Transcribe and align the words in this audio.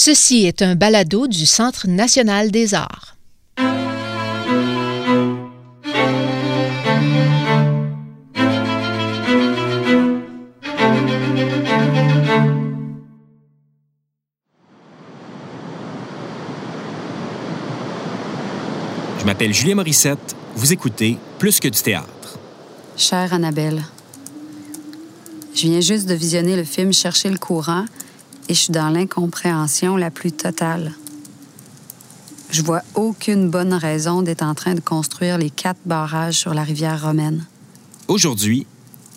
Ceci 0.00 0.46
est 0.46 0.62
un 0.62 0.76
balado 0.76 1.26
du 1.26 1.44
Centre 1.44 1.88
national 1.88 2.52
des 2.52 2.72
arts. 2.72 3.16
Je 3.58 3.64
m'appelle 19.26 19.52
Julien 19.52 19.74
Morissette. 19.74 20.36
Vous 20.54 20.72
écoutez 20.72 21.18
Plus 21.40 21.58
que 21.58 21.66
du 21.66 21.82
théâtre. 21.82 22.38
Chère 22.96 23.34
Annabelle, 23.34 23.82
je 25.56 25.62
viens 25.62 25.80
juste 25.80 26.08
de 26.08 26.14
visionner 26.14 26.54
le 26.54 26.62
film 26.62 26.92
Chercher 26.92 27.30
le 27.30 27.38
courant 27.38 27.84
et 28.48 28.54
je 28.54 28.60
suis 28.60 28.72
dans 28.72 28.88
l'incompréhension 28.88 29.96
la 29.96 30.10
plus 30.10 30.32
totale. 30.32 30.92
Je 32.50 32.62
vois 32.62 32.82
aucune 32.94 33.50
bonne 33.50 33.74
raison 33.74 34.22
d'être 34.22 34.42
en 34.42 34.54
train 34.54 34.74
de 34.74 34.80
construire 34.80 35.36
les 35.36 35.50
quatre 35.50 35.80
barrages 35.84 36.38
sur 36.38 36.54
la 36.54 36.62
rivière 36.62 37.02
romaine. 37.02 37.46
Aujourd'hui, 38.08 38.66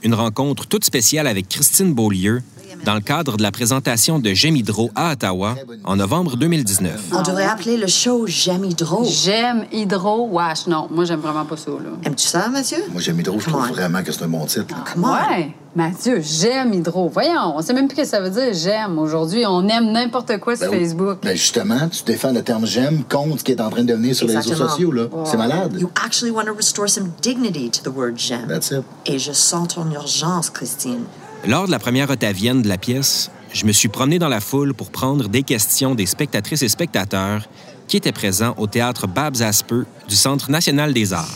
une 0.03 0.13
rencontre 0.13 0.67
toute 0.67 0.83
spéciale 0.83 1.27
avec 1.27 1.47
Christine 1.47 1.93
Beaulieu 1.93 2.41
dans 2.85 2.95
le 2.95 3.01
cadre 3.01 3.37
de 3.37 3.43
la 3.43 3.51
présentation 3.51 4.19
de 4.19 4.33
J'aime 4.33 4.55
Hydro 4.55 4.89
à 4.95 5.11
Ottawa 5.13 5.55
en 5.83 5.95
novembre 5.95 6.35
2019. 6.37 7.09
On 7.13 7.21
devrait 7.21 7.45
appeler 7.45 7.77
le 7.77 7.87
show 7.87 8.25
J'aime 8.27 8.63
Hydro. 8.65 9.03
J'aime 9.05 9.65
Hydro. 9.71 10.29
Wesh, 10.31 10.67
non, 10.67 10.87
moi 10.89 11.05
j'aime 11.05 11.19
vraiment 11.19 11.45
pas 11.45 11.57
ça, 11.57 11.71
là. 11.71 11.89
Aimes-tu 12.03 12.27
ça, 12.27 12.47
Mathieu? 12.49 12.77
Moi, 12.91 13.01
j'aime 13.01 13.19
Hydro, 13.19 13.39
je 13.39 13.49
trouve 13.49 13.67
vraiment 13.69 14.03
que 14.03 14.11
c'est 14.11 14.23
un 14.23 14.27
bon 14.27 14.45
titre. 14.45 14.73
on. 14.97 15.01
Ouais, 15.01 15.53
Mathieu, 15.75 16.21
j'aime 16.21 16.73
Hydro. 16.73 17.09
Voyons, 17.09 17.55
on 17.55 17.61
sait 17.61 17.73
même 17.73 17.87
plus 17.87 17.95
ce 17.97 18.01
que 18.01 18.07
ça 18.07 18.19
veut 18.19 18.29
dire, 18.29 18.53
j'aime. 18.53 18.97
Aujourd'hui, 18.99 19.45
on 19.47 19.67
aime 19.67 19.91
n'importe 19.91 20.37
quoi 20.39 20.55
sur 20.55 20.69
Ben. 20.69 20.79
Facebook. 20.79 21.19
Ben 21.23 21.35
justement, 21.35 21.87
tu 21.89 22.03
défends 22.03 22.31
le 22.33 22.41
terme 22.41 22.65
j'aime 22.65 23.03
contre 23.03 23.39
ce 23.39 23.43
qui 23.43 23.51
est 23.51 23.61
en 23.61 23.69
train 23.69 23.83
de 23.83 23.87
devenir 23.87 24.15
sur 24.15 24.27
les 24.27 24.35
réseaux 24.35 24.55
sociaux, 24.55 24.91
là. 24.91 25.05
C'est 25.25 25.37
malade. 25.37 25.77
You 25.79 25.89
actually 26.03 26.31
want 26.31 26.45
to 26.45 26.53
restore 26.53 26.89
some 26.89 27.11
dignity 27.21 27.69
to 27.69 27.89
the 27.89 27.93
word 27.93 28.13
j'aime. 28.17 28.47
That's 28.47 28.71
it. 28.71 28.83
Et 29.05 29.19
je 29.19 29.31
sens 29.31 29.69
ton 29.75 29.89
urgence, 29.91 30.49
Christine. 30.49 31.03
Lors 31.47 31.65
de 31.65 31.71
la 31.71 31.79
première 31.79 32.09
ottavienne 32.09 32.61
de 32.61 32.67
la 32.67 32.77
pièce, 32.77 33.31
je 33.53 33.65
me 33.65 33.71
suis 33.71 33.87
promené 33.89 34.19
dans 34.19 34.29
la 34.29 34.39
foule 34.39 34.73
pour 34.73 34.91
prendre 34.91 35.27
des 35.27 35.43
questions 35.43 35.95
des 35.95 36.05
spectatrices 36.05 36.61
et 36.61 36.69
spectateurs 36.69 37.47
qui 37.87 37.97
étaient 37.97 38.11
présents 38.11 38.53
au 38.57 38.67
théâtre 38.67 39.07
Babs 39.07 39.41
Aspeux 39.41 39.85
du 40.07 40.15
Centre 40.15 40.51
national 40.51 40.93
des 40.93 41.13
arts. 41.13 41.33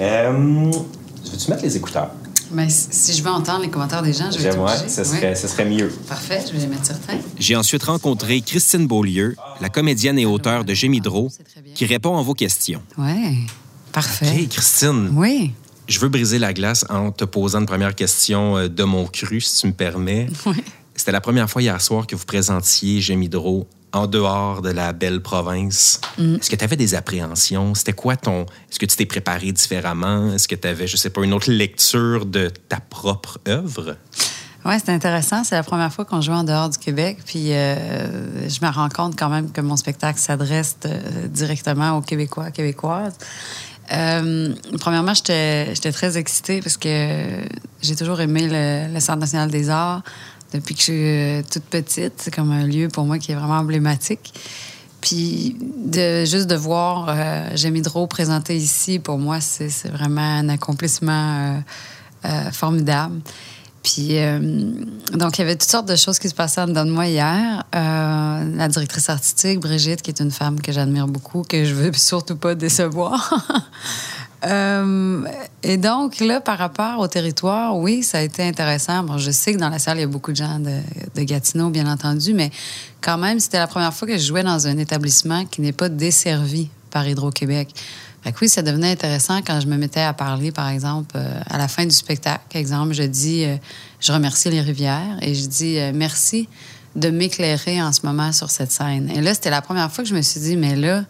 Euh, 0.00 0.70
Veux-tu 1.32 1.50
mettre 1.50 1.62
les 1.62 1.76
écouteurs? 1.76 2.10
Mais 2.52 2.68
si 2.68 3.12
je 3.12 3.22
veux 3.24 3.30
entendre 3.30 3.62
les 3.62 3.70
commentaires 3.70 4.02
des 4.02 4.12
gens, 4.12 4.30
je 4.30 4.38
vais 4.38 4.56
obligée. 4.56 4.88
ce 4.88 5.02
serait, 5.02 5.34
serait 5.34 5.64
mieux. 5.64 5.88
Parfait, 6.08 6.44
je 6.46 6.52
vais 6.52 6.60
les 6.60 6.68
mettre 6.68 6.86
certains. 6.86 7.18
J'ai 7.40 7.56
ensuite 7.56 7.82
rencontré 7.82 8.40
Christine 8.40 8.86
Beaulieu, 8.86 9.34
la 9.60 9.68
comédienne 9.68 10.18
et 10.18 10.26
auteure 10.26 10.64
de 10.64 10.72
Hydro, 10.72 11.30
qui 11.74 11.86
répond 11.86 12.16
à 12.16 12.22
vos 12.22 12.34
questions. 12.34 12.82
Ouais, 12.98 13.34
parfait. 13.90 14.26
Hey, 14.26 14.46
Christine, 14.48 15.10
Oui, 15.16 15.52
je 15.88 15.98
veux 16.00 16.08
briser 16.08 16.38
la 16.38 16.52
glace 16.52 16.84
en 16.88 17.10
te 17.10 17.24
posant 17.24 17.60
une 17.60 17.66
première 17.66 17.94
question 17.94 18.56
euh, 18.56 18.68
de 18.68 18.84
mon 18.84 19.06
cru, 19.06 19.40
si 19.40 19.60
tu 19.60 19.66
me 19.68 19.72
permets. 19.72 20.28
oui. 20.46 20.62
C'était 20.94 21.12
la 21.12 21.20
première 21.20 21.48
fois 21.50 21.60
hier 21.60 21.78
soir 21.80 22.06
que 22.06 22.16
vous 22.16 22.24
présentiez 22.24 23.00
Hydro 23.00 23.68
en 23.92 24.06
dehors 24.06 24.62
de 24.62 24.70
la 24.70 24.92
belle 24.92 25.20
province. 25.20 26.00
Est-ce 26.18 26.50
que 26.50 26.56
tu 26.56 26.64
avais 26.64 26.76
des 26.76 26.94
appréhensions? 26.94 27.74
C'était 27.74 27.92
quoi 27.92 28.16
ton... 28.16 28.42
Est-ce 28.70 28.78
que 28.78 28.86
tu 28.86 28.96
t'es 28.96 29.06
préparé 29.06 29.52
différemment? 29.52 30.32
Est-ce 30.32 30.48
que 30.48 30.54
tu 30.54 30.66
avais, 30.66 30.86
je 30.86 30.96
sais 30.96 31.10
pas, 31.10 31.22
une 31.22 31.34
autre 31.34 31.50
lecture 31.50 32.24
de 32.26 32.50
ta 32.68 32.80
propre 32.80 33.38
œuvre? 33.46 33.96
Ouais, 34.64 34.78
c'est 34.84 34.90
intéressant. 34.90 35.44
C'est 35.44 35.54
la 35.54 35.62
première 35.62 35.92
fois 35.92 36.04
qu'on 36.04 36.20
joue 36.20 36.32
en 36.32 36.44
dehors 36.44 36.68
du 36.68 36.78
Québec. 36.78 37.18
Puis 37.24 37.52
euh, 37.52 38.48
je 38.48 38.64
me 38.64 38.70
rends 38.70 38.88
compte 38.88 39.16
quand 39.18 39.28
même 39.28 39.52
que 39.52 39.60
mon 39.60 39.76
spectacle 39.76 40.18
s'adresse 40.18 40.76
euh, 40.84 41.28
directement 41.28 41.96
aux 41.96 42.02
Québécois, 42.02 42.50
Québécoises. 42.50 43.16
Euh, 43.92 44.54
premièrement, 44.80 45.14
j'étais 45.14 45.92
très 45.92 46.16
excitée 46.18 46.60
parce 46.60 46.76
que 46.76 47.44
j'ai 47.82 47.96
toujours 47.96 48.20
aimé 48.20 48.48
le, 48.48 48.92
le 48.92 49.00
Centre 49.00 49.20
national 49.20 49.50
des 49.50 49.70
arts 49.70 50.02
depuis 50.52 50.74
que 50.74 50.80
je 50.80 50.84
suis 50.84 51.04
euh, 51.04 51.42
toute 51.50 51.64
petite. 51.64 52.14
C'est 52.16 52.34
comme 52.34 52.50
un 52.50 52.66
lieu 52.66 52.88
pour 52.88 53.04
moi 53.04 53.18
qui 53.18 53.32
est 53.32 53.34
vraiment 53.34 53.58
emblématique. 53.58 54.32
Puis 55.00 55.56
de 55.60 56.24
juste 56.24 56.48
de 56.48 56.56
voir 56.56 57.06
euh, 57.08 57.50
J'aime 57.54 57.76
Hydro 57.76 58.06
présenté 58.06 58.56
ici, 58.56 58.98
pour 58.98 59.18
moi, 59.18 59.40
c'est 59.40 59.68
c'est 59.68 59.88
vraiment 59.88 60.38
un 60.38 60.48
accomplissement 60.48 61.12
euh, 61.38 61.60
euh, 62.24 62.50
formidable. 62.50 63.20
Puis, 63.86 64.18
euh, 64.18 64.40
donc, 65.12 65.38
il 65.38 65.42
y 65.42 65.44
avait 65.44 65.54
toutes 65.54 65.70
sortes 65.70 65.88
de 65.88 65.94
choses 65.94 66.18
qui 66.18 66.28
se 66.28 66.34
passaient 66.34 66.60
en 66.60 66.66
dedans 66.66 66.84
de 66.84 66.90
moi 66.90 67.06
hier. 67.06 67.62
Euh, 67.72 68.56
la 68.56 68.66
directrice 68.66 69.08
artistique, 69.08 69.60
Brigitte, 69.60 70.02
qui 70.02 70.10
est 70.10 70.18
une 70.20 70.32
femme 70.32 70.60
que 70.60 70.72
j'admire 70.72 71.06
beaucoup, 71.06 71.42
que 71.42 71.64
je 71.64 71.72
veux 71.72 71.92
surtout 71.92 72.36
pas 72.36 72.54
décevoir. 72.54 73.32
Euh, 74.44 75.26
et 75.62 75.76
donc, 75.78 76.20
là, 76.20 76.40
par 76.40 76.58
rapport 76.58 77.00
au 77.00 77.08
territoire, 77.08 77.74
oui, 77.76 78.04
ça 78.04 78.18
a 78.18 78.20
été 78.20 78.44
intéressant. 78.44 79.02
Bon, 79.02 79.16
je 79.16 79.30
sais 79.30 79.54
que 79.54 79.58
dans 79.58 79.70
la 79.70 79.80
salle, 79.80 79.96
il 79.96 80.02
y 80.02 80.04
a 80.04 80.06
beaucoup 80.06 80.30
de 80.30 80.36
gens 80.36 80.60
de, 80.60 80.78
de 81.16 81.22
Gatineau, 81.22 81.70
bien 81.70 81.90
entendu, 81.90 82.34
mais 82.34 82.52
quand 83.00 83.16
même, 83.16 83.40
c'était 83.40 83.58
la 83.58 83.66
première 83.66 83.94
fois 83.94 84.06
que 84.06 84.16
je 84.16 84.24
jouais 84.24 84.44
dans 84.44 84.68
un 84.68 84.76
établissement 84.76 85.46
qui 85.46 85.62
n'est 85.62 85.72
pas 85.72 85.88
desservi 85.88 86.68
par 86.90 87.08
Hydro-Québec. 87.08 87.70
Fait 88.26 88.32
que 88.32 88.38
oui, 88.40 88.48
ça 88.48 88.62
devenait 88.62 88.90
intéressant 88.90 89.38
quand 89.46 89.60
je 89.60 89.68
me 89.68 89.76
mettais 89.76 90.00
à 90.00 90.12
parler, 90.12 90.50
par 90.50 90.68
exemple, 90.68 91.14
euh, 91.14 91.40
à 91.48 91.58
la 91.58 91.68
fin 91.68 91.84
du 91.84 91.94
spectacle. 91.94 92.56
Exemple, 92.56 92.92
je 92.92 93.04
dis, 93.04 93.44
euh, 93.44 93.54
je 94.00 94.10
remercie 94.10 94.50
les 94.50 94.62
rivières 94.62 95.16
et 95.22 95.32
je 95.32 95.46
dis 95.46 95.78
euh, 95.78 95.92
merci 95.94 96.48
de 96.96 97.10
m'éclairer 97.10 97.80
en 97.80 97.92
ce 97.92 98.00
moment 98.04 98.32
sur 98.32 98.50
cette 98.50 98.72
scène. 98.72 99.12
Et 99.14 99.20
là, 99.20 99.32
c'était 99.32 99.50
la 99.50 99.62
première 99.62 99.92
fois 99.92 100.02
que 100.02 100.10
je 100.10 100.14
me 100.16 100.22
suis 100.22 100.40
dit, 100.40 100.56
mais 100.56 100.74
là, 100.74 101.04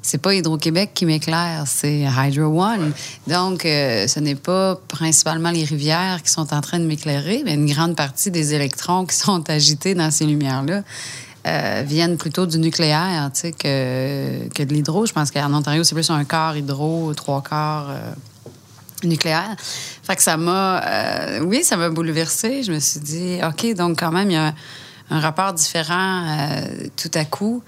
c'est 0.00 0.16
pas 0.16 0.34
Hydro-Québec 0.34 0.92
qui 0.94 1.04
m'éclaire, 1.04 1.64
c'est 1.66 2.06
Hydro 2.08 2.58
One. 2.58 2.92
Donc, 3.26 3.60
ce 3.64 4.20
n'est 4.20 4.34
pas 4.34 4.80
principalement 4.88 5.50
les 5.50 5.64
rivières 5.64 6.22
qui 6.22 6.30
sont 6.30 6.54
en 6.54 6.62
train 6.62 6.78
de 6.78 6.86
m'éclairer, 6.86 7.42
mais 7.44 7.54
une 7.54 7.70
grande 7.70 7.96
partie 7.96 8.30
des 8.30 8.54
électrons 8.54 9.04
qui 9.04 9.14
sont 9.14 9.48
agités 9.50 9.94
dans 9.94 10.10
ces 10.10 10.24
lumières-là 10.24 10.82
euh, 11.44 11.82
viennent 11.84 12.18
plutôt 12.18 12.46
du 12.46 12.58
nucléaire, 12.58 13.30
tu 13.34 13.50
que, 13.50 14.46
de 14.46 14.72
l'hydro. 14.72 15.06
Je 15.06 15.12
pense 15.12 15.32
qu'en 15.32 15.52
Ontario, 15.52 15.82
c'est 15.82 15.94
plus 15.94 16.08
un 16.10 16.24
quart 16.24 16.56
hydro, 16.56 17.12
trois 17.14 17.42
quarts 17.42 17.90
euh, 17.90 18.12
nucléaire. 19.02 19.56
Fait 20.04 20.14
que 20.14 20.22
ça 20.22 20.36
m'a, 20.36 20.80
euh, 20.84 21.40
oui, 21.40 21.64
ça 21.64 21.76
m'a 21.76 21.90
bouleversée. 21.90 22.62
Je 22.62 22.72
me 22.72 22.78
suis 22.78 23.00
dit, 23.00 23.40
OK, 23.42 23.74
donc 23.74 23.98
quand 23.98 24.12
même, 24.12 24.30
il 24.30 24.34
y 24.34 24.36
a 24.36 24.54
un, 25.10 25.20
rapport 25.20 25.52
différent 25.52 26.24
tout 26.96 27.10
à 27.14 27.24
coup. 27.24 27.62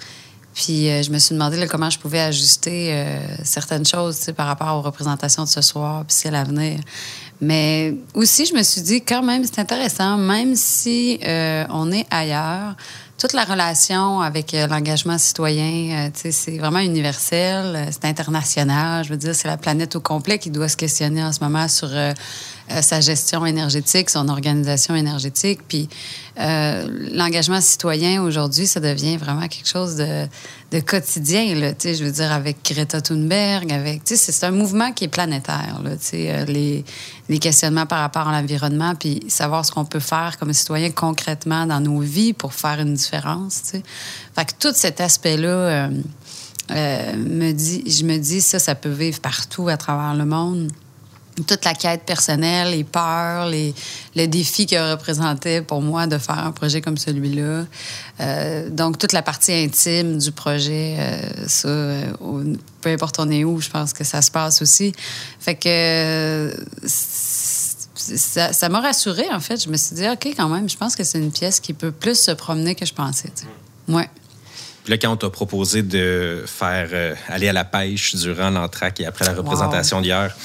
Puis 0.54 0.88
euh, 0.88 1.03
je 1.03 1.10
me 1.10 1.19
suis 1.19 1.34
demandé 1.34 1.56
là, 1.56 1.66
comment 1.66 1.91
je 1.91 1.98
pouvais 1.98 2.20
ajuster 2.20 2.92
euh, 2.92 3.19
certaines 3.42 3.84
choses 3.84 4.31
par 4.37 4.47
rapport 4.47 4.76
aux 4.76 4.82
représentations 4.82 5.44
de 5.44 5.48
ce 5.48 5.60
soir, 5.60 6.04
puis 6.06 6.16
c'est 6.16 6.31
l'avenir. 6.31 6.81
Mais 7.41 7.94
aussi, 8.15 8.47
je 8.47 8.54
me 8.54 8.62
suis 8.62 8.81
dit, 8.81 9.03
quand 9.03 9.22
même, 9.22 9.44
c'est 9.44 9.59
intéressant, 9.59 10.16
même 10.16 10.54
si 10.54 11.19
euh, 11.25 11.65
on 11.70 11.91
est 11.91 12.06
ailleurs, 12.10 12.76
toute 13.19 13.32
la 13.32 13.44
relation 13.44 14.20
avec 14.20 14.53
euh, 14.54 14.66
l'engagement 14.66 15.19
citoyen, 15.19 16.09
euh, 16.09 16.31
c'est 16.31 16.59
vraiment 16.59 16.81
universel, 16.81 17.75
euh, 17.75 17.86
c'est 17.91 18.04
international. 18.04 19.04
Je 19.04 19.10
veux 19.10 19.16
dire, 19.16 19.34
c'est 19.34 19.48
la 19.48 19.56
planète 19.56 19.97
au 19.97 20.00
complet 20.00 20.38
qui 20.38 20.50
doit 20.50 20.69
se 20.69 20.76
questionner 20.76 21.22
en 21.22 21.32
ce 21.32 21.42
moment 21.42 21.69
sur 21.69 21.88
euh, 22.70 22.80
sa 22.80 23.00
gestion 23.00 23.44
énergétique, 23.44 24.08
son 24.08 24.28
organisation 24.28 24.94
énergétique. 24.94 25.60
Puis 25.69 25.86
euh, 26.41 26.88
l'engagement 27.12 27.60
citoyen 27.60 28.22
aujourd'hui, 28.22 28.66
ça 28.66 28.80
devient 28.80 29.19
vraiment 29.19 29.47
quelque 29.48 29.69
chose 29.69 29.97
de, 29.97 30.26
quotidien. 30.80 31.54
Là, 31.54 31.72
je 31.84 32.03
veux 32.03 32.10
dire, 32.10 32.32
avec 32.32 32.56
Greta 32.64 33.03
Thunberg, 33.03 33.70
avec, 33.70 34.00
c'est 34.06 34.44
un 34.44 34.50
mouvement 34.50 34.92
qui 34.92 35.04
est 35.04 35.08
planétaire. 35.08 35.80
Là, 35.84 35.91
euh, 36.14 36.44
les, 36.47 36.84
les 37.28 37.38
questionnements 37.38 37.86
par 37.86 38.00
rapport 38.00 38.26
à 38.26 38.41
l'environnement, 38.41 38.94
puis 38.94 39.20
savoir 39.28 39.66
ce 39.66 39.70
qu'on 39.70 39.84
peut 39.84 40.00
faire 40.00 40.38
comme 40.41 40.53
citoyen 40.54 40.91
concrètement 40.91 41.66
dans 41.66 41.80
nos 41.80 42.00
vies 42.00 42.32
pour 42.32 42.54
faire 42.54 42.80
une 42.80 42.94
différence. 42.94 43.62
Tu 43.62 43.69
sais. 43.69 43.82
Fait 44.34 44.47
que 44.47 44.53
tout 44.58 44.74
cet 44.74 45.03
aspect-là. 45.03 45.91
euh, 46.71 47.12
me 47.16 47.53
dit, 47.53 47.84
je 47.86 48.04
me 48.06 48.16
dis, 48.16 48.41
ça, 48.41 48.59
ça 48.59 48.74
peut 48.74 48.89
vivre 48.89 49.21
partout 49.21 49.68
à 49.68 49.77
travers 49.77 50.15
le 50.15 50.24
monde 50.24 50.72
toute 51.42 51.65
la 51.65 51.75
quête 51.75 52.03
personnelle, 52.04 52.71
les 52.71 52.84
peurs, 52.84 53.47
les, 53.47 53.75
le 54.15 54.27
défi 54.27 54.66
que 54.66 54.92
représentait 54.92 55.63
pour 55.63 55.83
moi 55.83 56.07
de 56.07 56.19
faire 56.19 56.39
un 56.39 56.53
projet 56.53 56.81
comme 56.81 56.97
celui-là. 56.97 57.65
Euh, 58.21 58.71
donc, 58.71 58.98
toute 58.98 59.13
la 59.13 59.22
partie 59.22 59.53
intime 59.53 60.19
du 60.19 60.31
projet, 60.31 60.97
euh, 60.98 61.19
ça, 61.48 61.69
euh, 61.69 62.13
peu 62.81 62.91
importe 62.91 63.19
on 63.19 63.31
est 63.31 63.45
où, 63.45 63.60
je 63.60 63.69
pense 63.69 63.92
que 63.92 64.04
ça 64.04 64.22
se 64.22 64.31
passe 64.31 64.63
aussi. 64.63 64.92
Fait 65.41 65.57
que 65.57 66.54
ça 66.86 68.53
ça 68.53 68.69
m'a 68.69 68.80
rassurée, 68.80 69.30
en 69.33 69.41
fait. 69.41 69.63
Je 69.63 69.69
me 69.69 69.77
suis 69.77 69.97
dit, 69.97 70.09
OK, 70.09 70.27
quand 70.37 70.48
même, 70.48 70.69
je 70.69 70.77
pense 70.77 70.95
que 70.95 71.03
c'est 71.03 71.19
une 71.19 71.33
pièce 71.33 71.59
qui 71.59 71.72
peut 71.72 71.92
plus 71.92 72.19
se 72.19 72.30
promener 72.30 72.75
que 72.75 72.87
je 72.87 72.95
pensais. 72.95 73.30
tu 73.34 73.42
sais. 73.42 73.92
Ouais. 73.92 74.09
Puis 74.84 74.91
là, 74.92 74.98
quand 74.98 75.10
on 75.10 75.16
t'a 75.16 75.30
proposé 75.30 75.83
de 75.83 76.45
faire 76.47 77.16
aller 77.28 77.48
à 77.48 77.54
la 77.54 77.65
pêche 77.65 78.15
durant 78.16 78.51
l'entraque 78.51 79.01
et 79.01 79.07
après 79.07 79.25
la 79.25 79.33
représentation 79.33 80.03
d'hier, 80.03 80.37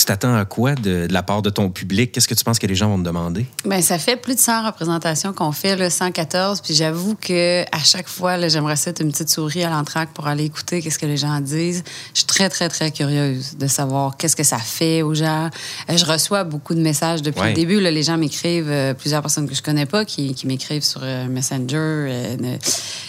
Tu 0.00 0.06
t'attends 0.06 0.34
à 0.34 0.46
quoi 0.46 0.74
de, 0.76 1.06
de 1.06 1.12
la 1.12 1.22
part 1.22 1.42
de 1.42 1.50
ton 1.50 1.68
public? 1.68 2.10
Qu'est-ce 2.10 2.26
que 2.26 2.32
tu 2.32 2.42
penses 2.42 2.58
que 2.58 2.66
les 2.66 2.74
gens 2.74 2.88
vont 2.88 2.96
te 2.96 3.02
demander? 3.04 3.44
Ben, 3.66 3.82
ça 3.82 3.98
fait 3.98 4.16
plus 4.16 4.34
de 4.34 4.40
100 4.40 4.64
représentations 4.64 5.34
qu'on 5.34 5.52
fait, 5.52 5.76
là, 5.76 5.90
114. 5.90 6.62
Puis 6.62 6.72
j'avoue 6.74 7.16
que 7.16 7.64
à 7.70 7.80
chaque 7.84 8.08
fois, 8.08 8.48
j'aimerais 8.48 8.76
ça 8.76 8.88
être 8.92 9.02
une 9.02 9.12
petite 9.12 9.28
souris 9.28 9.62
à 9.62 9.68
l'entraque 9.68 10.14
pour 10.14 10.26
aller 10.26 10.44
écouter 10.44 10.80
qu'est-ce 10.80 10.98
que 10.98 11.04
les 11.04 11.18
gens 11.18 11.38
disent. 11.40 11.84
Je 12.14 12.20
suis 12.20 12.26
très, 12.26 12.48
très, 12.48 12.70
très 12.70 12.90
curieuse 12.92 13.58
de 13.58 13.66
savoir 13.66 14.16
qu'est-ce 14.16 14.36
que 14.36 14.42
ça 14.42 14.56
fait 14.56 15.02
aux 15.02 15.12
gens. 15.12 15.50
Euh, 15.90 15.96
Je 15.98 16.06
reçois 16.06 16.44
beaucoup 16.44 16.72
de 16.74 16.80
messages 16.80 17.20
depuis 17.20 17.40
Ouais. 17.42 17.48
le 17.48 17.54
début. 17.54 17.78
Là, 17.78 17.90
les 17.90 18.02
gens 18.02 18.16
m'écrivent, 18.16 18.70
euh, 18.70 18.94
plusieurs 18.94 19.20
personnes 19.20 19.46
que 19.46 19.54
je 19.54 19.60
connais 19.60 19.84
pas 19.84 20.06
qui, 20.06 20.32
qui 20.34 20.46
m'écrivent 20.46 20.82
sur 20.82 21.02
euh, 21.04 21.26
Messenger. 21.28 21.66
euh, 21.76 22.36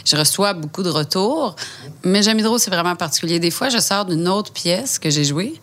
je 0.04 0.18
reçois 0.18 0.52
beaucoup 0.52 0.84
de 0.84 0.90
retours. 0.90 1.56
Mais 2.04 2.22
Jamie 2.22 2.44
Drault, 2.44 2.58
c'est 2.58 2.70
vraiment 2.70 2.98
particulier. 2.98 3.40
Des 3.40 3.50
fois, 3.52 3.70
je 3.70 3.78
sors 3.78 4.04
d'une 4.04 4.28
autre 4.28 4.52
pièce 4.52 5.00
que 5.00 5.10
j'ai 5.10 5.24
jouée. 5.24 5.54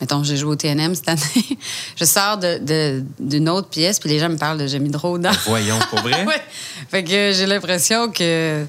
Mettons, 0.00 0.22
j'ai 0.24 0.36
joué 0.36 0.50
au 0.52 0.56
TNM 0.56 0.94
cette 0.94 1.08
année. 1.08 1.58
je 1.96 2.04
sors 2.04 2.36
de- 2.38 2.58
de- 2.58 3.04
d'une 3.18 3.48
autre 3.48 3.68
pièce, 3.68 3.98
puis 3.98 4.08
les 4.10 4.18
gens 4.18 4.28
me 4.28 4.36
parlent 4.36 4.58
de 4.58 4.66
Jamie 4.66 4.90
Drault 4.90 5.18
dans. 5.18 5.32
Voyons, 5.46 5.78
pour 5.90 6.00
vrai? 6.00 6.24
ouais. 6.26 6.42
Fait 6.90 7.02
que 7.02 7.32
j'ai 7.32 7.46
l'impression 7.46 8.10
que. 8.10 8.64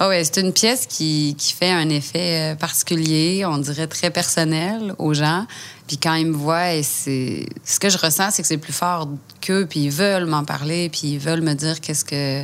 Ah 0.00 0.08
ouais, 0.08 0.24
c'est 0.24 0.40
une 0.40 0.52
pièce 0.52 0.86
qui, 0.86 1.36
qui 1.38 1.52
fait 1.52 1.70
un 1.70 1.88
effet 1.88 2.52
euh, 2.52 2.54
particulier, 2.56 3.44
on 3.46 3.58
dirait 3.58 3.86
très 3.86 4.10
personnel 4.10 4.92
aux 4.98 5.14
gens. 5.14 5.46
Puis 5.86 5.98
quand 5.98 6.14
ils 6.14 6.26
me 6.26 6.34
voient, 6.36 6.72
et 6.72 6.82
c'est 6.82 7.46
ce 7.64 7.78
que 7.78 7.88
je 7.88 7.96
ressens, 7.98 8.32
c'est 8.32 8.42
que 8.42 8.48
c'est 8.48 8.56
plus 8.56 8.72
fort 8.72 9.08
qu'eux, 9.40 9.66
puis 9.70 9.80
ils 9.84 9.90
veulent 9.92 10.24
m'en 10.26 10.44
parler, 10.44 10.88
puis 10.88 11.12
ils 11.12 11.18
veulent 11.20 11.42
me 11.42 11.54
dire 11.54 11.80
qu'est-ce 11.80 12.04
que 12.04 12.42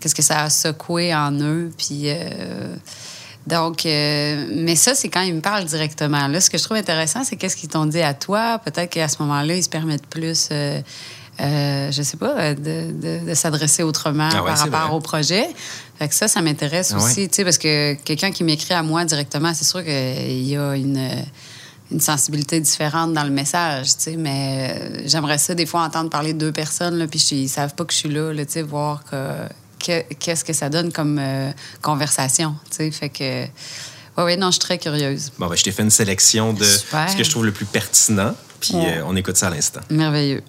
qu'est-ce 0.00 0.14
que 0.14 0.22
ça 0.22 0.44
a 0.44 0.48
secoué 0.50 1.14
en 1.14 1.32
eux, 1.42 1.70
puis 1.76 2.04
euh, 2.06 2.74
donc, 3.46 3.86
euh, 3.86 4.46
mais 4.54 4.76
ça, 4.76 4.94
c'est 4.94 5.08
quand 5.08 5.22
ils 5.22 5.34
me 5.34 5.40
parlent 5.40 5.64
directement. 5.64 6.28
Là, 6.28 6.40
ce 6.40 6.50
que 6.50 6.58
je 6.58 6.64
trouve 6.64 6.76
intéressant, 6.76 7.24
c'est 7.24 7.36
qu'est-ce 7.36 7.56
qu'ils 7.56 7.70
t'ont 7.70 7.86
dit 7.86 8.02
à 8.02 8.12
toi? 8.14 8.58
Peut-être 8.64 8.90
qu'à 8.90 9.08
ce 9.08 9.16
moment-là, 9.22 9.54
ils 9.56 9.62
se 9.64 9.68
permettent 9.70 10.06
plus, 10.06 10.48
euh, 10.52 10.80
euh, 11.40 11.90
je 11.90 12.02
sais 12.02 12.16
pas, 12.18 12.34
euh, 12.38 12.54
de, 12.54 12.92
de- 12.92 13.28
de 13.30 13.34
s'adresser 13.34 13.82
autrement 13.82 14.28
Ah 14.32 14.42
ouais, 14.42 14.48
par 14.50 14.58
rapport 14.58 14.86
vrai. 14.88 14.96
au 14.96 15.00
projet. 15.00 15.46
Fait 15.98 16.08
que 16.08 16.14
ça, 16.14 16.28
ça 16.28 16.42
m'intéresse 16.42 16.92
Ah 16.94 16.98
ouais. 16.98 17.04
aussi, 17.04 17.28
tu 17.28 17.36
sais, 17.36 17.44
parce 17.44 17.58
que 17.58 17.94
quelqu'un 17.94 18.30
qui 18.32 18.44
m'écrit 18.44 18.74
à 18.74 18.82
moi 18.82 19.04
directement, 19.04 19.54
c'est 19.54 19.64
sûr 19.64 19.82
qu'il 19.84 20.46
y 20.46 20.56
a 20.56 20.74
une 20.74 21.10
une 21.90 22.00
sensibilité 22.00 22.60
différente 22.60 23.14
dans 23.14 23.24
le 23.24 23.30
message, 23.30 23.86
tu 23.96 24.02
sais, 24.02 24.16
mais 24.18 24.76
euh, 24.78 25.02
j'aimerais 25.06 25.38
ça 25.38 25.54
des 25.54 25.64
fois 25.64 25.80
entendre 25.84 26.10
parler 26.10 26.34
de 26.34 26.38
deux 26.38 26.52
personnes, 26.52 26.98
là, 26.98 27.06
puis 27.06 27.18
ils 27.32 27.48
savent 27.48 27.74
pas 27.74 27.86
que 27.86 27.94
je 27.94 27.98
suis 27.98 28.10
là, 28.10 28.30
là, 28.34 28.44
tu 28.44 28.52
sais, 28.52 28.62
voir 28.62 29.04
que- 29.10 29.48
qu'est-ce 29.78 30.44
que 30.44 30.52
ça 30.52 30.68
donne 30.68 30.92
comme 30.92 31.18
euh, 31.20 31.50
conversation, 31.82 32.54
tu 32.70 32.76
sais, 32.76 32.90
fait 32.90 33.08
que... 33.08 33.44
Oui, 34.16 34.24
oui, 34.24 34.36
non, 34.36 34.46
je 34.48 34.52
suis 34.52 34.60
très 34.60 34.78
curieuse. 34.78 35.30
Bon, 35.38 35.46
ben, 35.46 35.54
je 35.54 35.62
t'ai 35.62 35.70
fait 35.72 35.82
une 35.82 35.90
sélection 35.90 36.52
de 36.52 36.64
Super. 36.64 37.08
ce 37.08 37.16
que 37.16 37.22
je 37.24 37.30
trouve 37.30 37.44
le 37.44 37.52
plus 37.52 37.66
pertinent, 37.66 38.34
puis 38.60 38.74
Ouais. 38.74 38.98
euh, 38.98 39.02
on 39.06 39.14
écoute 39.16 39.36
ça 39.36 39.46
à 39.46 39.50
l'instant. 39.50 39.80
Merveilleux. 39.90 40.42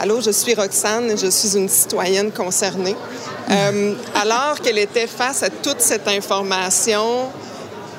Allô, 0.00 0.20
je 0.20 0.30
suis 0.30 0.54
Roxane, 0.54 1.16
je 1.16 1.30
suis 1.30 1.56
une 1.56 1.68
citoyenne 1.68 2.30
concernée. 2.32 2.96
Euh, 3.50 3.94
alors 4.14 4.60
qu'elle 4.60 4.76
était 4.76 5.06
face 5.06 5.42
à 5.42 5.48
toute 5.48 5.80
cette 5.80 6.06
information 6.06 7.30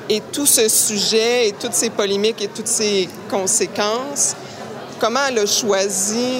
et 0.08 0.22
tout 0.32 0.46
ce 0.46 0.68
sujet 0.68 1.48
et 1.48 1.52
toutes 1.54 1.72
ces 1.74 1.90
polémiques 1.90 2.40
et 2.40 2.46
toutes 2.46 2.68
ces 2.68 3.08
conséquences, 3.28 4.36
comment 5.00 5.18
elle 5.28 5.40
a 5.40 5.46
choisi, 5.46 6.38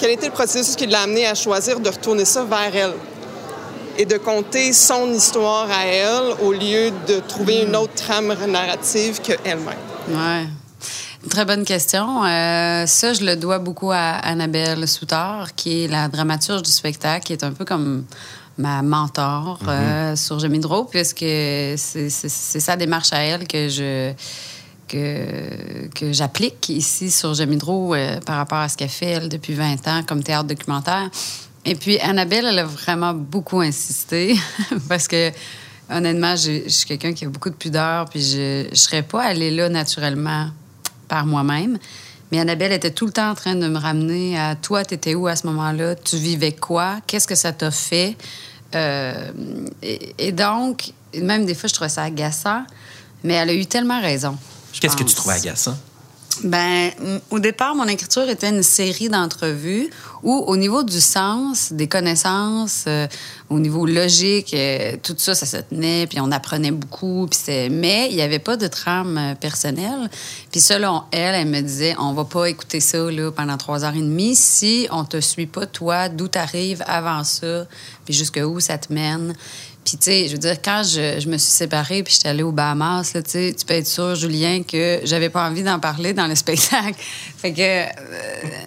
quel 0.00 0.12
était 0.12 0.26
le 0.26 0.32
processus 0.32 0.74
qui 0.76 0.86
l'a 0.86 1.02
amené 1.02 1.26
à 1.26 1.34
choisir 1.34 1.78
de 1.78 1.90
retourner 1.90 2.24
ça 2.24 2.42
vers 2.44 2.74
elle 2.74 2.94
et 3.98 4.06
de 4.06 4.16
conter 4.16 4.72
son 4.72 5.12
histoire 5.12 5.70
à 5.70 5.84
elle 5.84 6.34
au 6.42 6.52
lieu 6.52 6.90
de 7.06 7.20
trouver 7.20 7.64
une 7.64 7.76
autre 7.76 7.92
trame 7.94 8.34
narrative 8.48 9.20
qu'elle-même? 9.20 9.68
Ouais. 10.08 10.46
Très 11.28 11.44
bonne 11.44 11.66
question. 11.66 12.24
Euh, 12.24 12.86
ça, 12.86 13.12
je 13.12 13.22
le 13.22 13.36
dois 13.36 13.58
beaucoup 13.58 13.92
à 13.92 14.12
Annabelle 14.22 14.88
Soutard, 14.88 15.54
qui 15.54 15.84
est 15.84 15.88
la 15.88 16.08
dramaturge 16.08 16.62
du 16.62 16.70
spectacle, 16.70 17.26
qui 17.26 17.34
est 17.34 17.44
un 17.44 17.52
peu 17.52 17.66
comme 17.66 18.04
ma 18.56 18.80
mentor 18.80 19.58
euh, 19.68 20.16
sur 20.16 20.38
Drault, 20.38 20.88
puisque 20.90 21.18
c'est 21.18 22.08
sa 22.08 22.76
démarche 22.76 23.12
à 23.12 23.18
elle 23.18 23.46
que 23.46 23.68
je 23.68 24.12
que, 24.90 25.88
que 25.94 26.12
j'applique 26.12 26.68
ici 26.68 27.10
sur 27.10 27.34
Jamie 27.34 27.56
Drault 27.56 27.94
euh, 27.94 28.20
par 28.20 28.36
rapport 28.36 28.58
à 28.58 28.68
ce 28.68 28.76
qu'elle 28.76 28.88
fait, 28.88 29.06
elle, 29.06 29.28
depuis 29.28 29.54
20 29.54 29.86
ans 29.88 30.02
comme 30.06 30.22
théâtre 30.22 30.44
documentaire. 30.48 31.08
Et 31.64 31.74
puis, 31.74 31.98
Annabelle, 32.00 32.46
elle 32.46 32.58
a 32.58 32.64
vraiment 32.64 33.12
beaucoup 33.14 33.60
insisté 33.60 34.34
parce 34.88 35.06
que, 35.08 35.30
honnêtement, 35.90 36.34
j'ai- 36.36 36.64
je 36.64 36.70
suis 36.70 36.86
quelqu'un 36.86 37.12
qui 37.12 37.24
a 37.24 37.28
beaucoup 37.28 37.50
de 37.50 37.54
pudeur, 37.54 38.06
puis 38.06 38.22
je 38.22 38.68
ne 38.70 38.74
serais 38.74 39.02
pas 39.02 39.22
allée 39.24 39.50
là 39.50 39.68
naturellement 39.68 40.48
par 41.08 41.26
moi-même. 41.26 41.78
Mais 42.32 42.38
Annabelle 42.38 42.72
était 42.72 42.92
tout 42.92 43.06
le 43.06 43.12
temps 43.12 43.30
en 43.30 43.34
train 43.34 43.56
de 43.56 43.66
me 43.68 43.78
ramener 43.78 44.38
à 44.38 44.54
toi, 44.54 44.84
tu 44.84 44.94
étais 44.94 45.14
où 45.14 45.26
à 45.26 45.34
ce 45.36 45.46
moment-là? 45.48 45.96
Tu 45.96 46.16
vivais 46.16 46.52
quoi? 46.52 46.98
Qu'est-ce 47.06 47.26
que 47.26 47.34
ça 47.34 47.52
t'a 47.52 47.70
fait? 47.70 48.16
Euh, 48.74 49.30
et, 49.82 50.14
et 50.18 50.32
donc, 50.32 50.92
même 51.20 51.44
des 51.44 51.54
fois, 51.56 51.68
je 51.68 51.74
trouvais 51.74 51.88
ça 51.90 52.04
agaçant, 52.04 52.62
mais 53.24 53.34
elle 53.34 53.50
a 53.50 53.54
eu 53.54 53.66
tellement 53.66 54.00
raison. 54.00 54.38
Qu'est-ce 54.78 54.96
que 54.96 55.04
tu 55.04 55.14
trouvais 55.14 55.34
agaçant? 55.34 55.76
Ben, 56.44 56.90
au 57.30 57.38
départ, 57.38 57.74
mon 57.74 57.86
écriture 57.86 58.28
était 58.30 58.48
une 58.48 58.62
série 58.62 59.10
d'entrevues 59.10 59.90
où, 60.22 60.32
au 60.32 60.56
niveau 60.56 60.82
du 60.82 61.00
sens, 61.00 61.72
des 61.72 61.86
connaissances, 61.86 62.84
euh, 62.86 63.06
au 63.50 63.58
niveau 63.58 63.84
logique, 63.84 64.54
euh, 64.54 64.96
tout 65.02 65.14
ça, 65.18 65.34
ça 65.34 65.44
se 65.44 65.58
tenait, 65.58 66.06
puis 66.06 66.18
on 66.20 66.30
apprenait 66.32 66.70
beaucoup, 66.70 67.26
puis 67.28 67.38
c'est... 67.42 67.68
Mais 67.68 68.08
il 68.10 68.16
n'y 68.16 68.22
avait 68.22 68.38
pas 68.38 68.56
de 68.56 68.68
trame 68.68 69.18
euh, 69.18 69.34
personnelle. 69.34 70.08
Puis 70.50 70.60
selon 70.60 71.02
elle, 71.10 71.34
elle 71.34 71.48
me 71.48 71.60
disait, 71.60 71.94
on 71.98 72.14
va 72.14 72.24
pas 72.24 72.46
écouter 72.46 72.80
ça 72.80 73.10
là, 73.10 73.30
pendant 73.30 73.58
trois 73.58 73.84
heures 73.84 73.94
et 73.94 74.00
demie 74.00 74.34
si 74.34 74.88
on 74.90 75.04
te 75.04 75.20
suit 75.20 75.46
pas, 75.46 75.66
toi, 75.66 76.08
d'où 76.08 76.28
tu 76.28 76.38
arrives 76.38 76.82
avant 76.86 77.24
ça, 77.24 77.66
puis 78.06 78.14
jusqu'où 78.14 78.60
ça 78.60 78.78
te 78.78 78.92
mène. 78.92 79.34
Puis, 79.84 79.96
tu 79.96 80.04
sais, 80.04 80.28
je 80.28 80.32
veux 80.32 80.38
dire, 80.38 80.60
quand 80.62 80.82
je, 80.82 81.20
je 81.20 81.28
me 81.28 81.38
suis 81.38 81.50
séparée 81.50 82.02
puis 82.02 82.14
j'étais 82.14 82.28
allée 82.28 82.42
aux 82.42 82.52
Bahamas, 82.52 83.12
là, 83.14 83.22
tu 83.22 83.54
tu 83.54 83.64
peux 83.64 83.74
être 83.74 83.86
sûr, 83.86 84.14
Julien, 84.14 84.62
que 84.62 85.00
j'avais 85.04 85.30
pas 85.30 85.48
envie 85.48 85.62
d'en 85.62 85.80
parler 85.80 86.12
dans 86.12 86.26
le 86.26 86.34
spectacle. 86.34 87.00
Fait 87.38 87.52
que... 87.52 87.60
euh, 87.60 87.86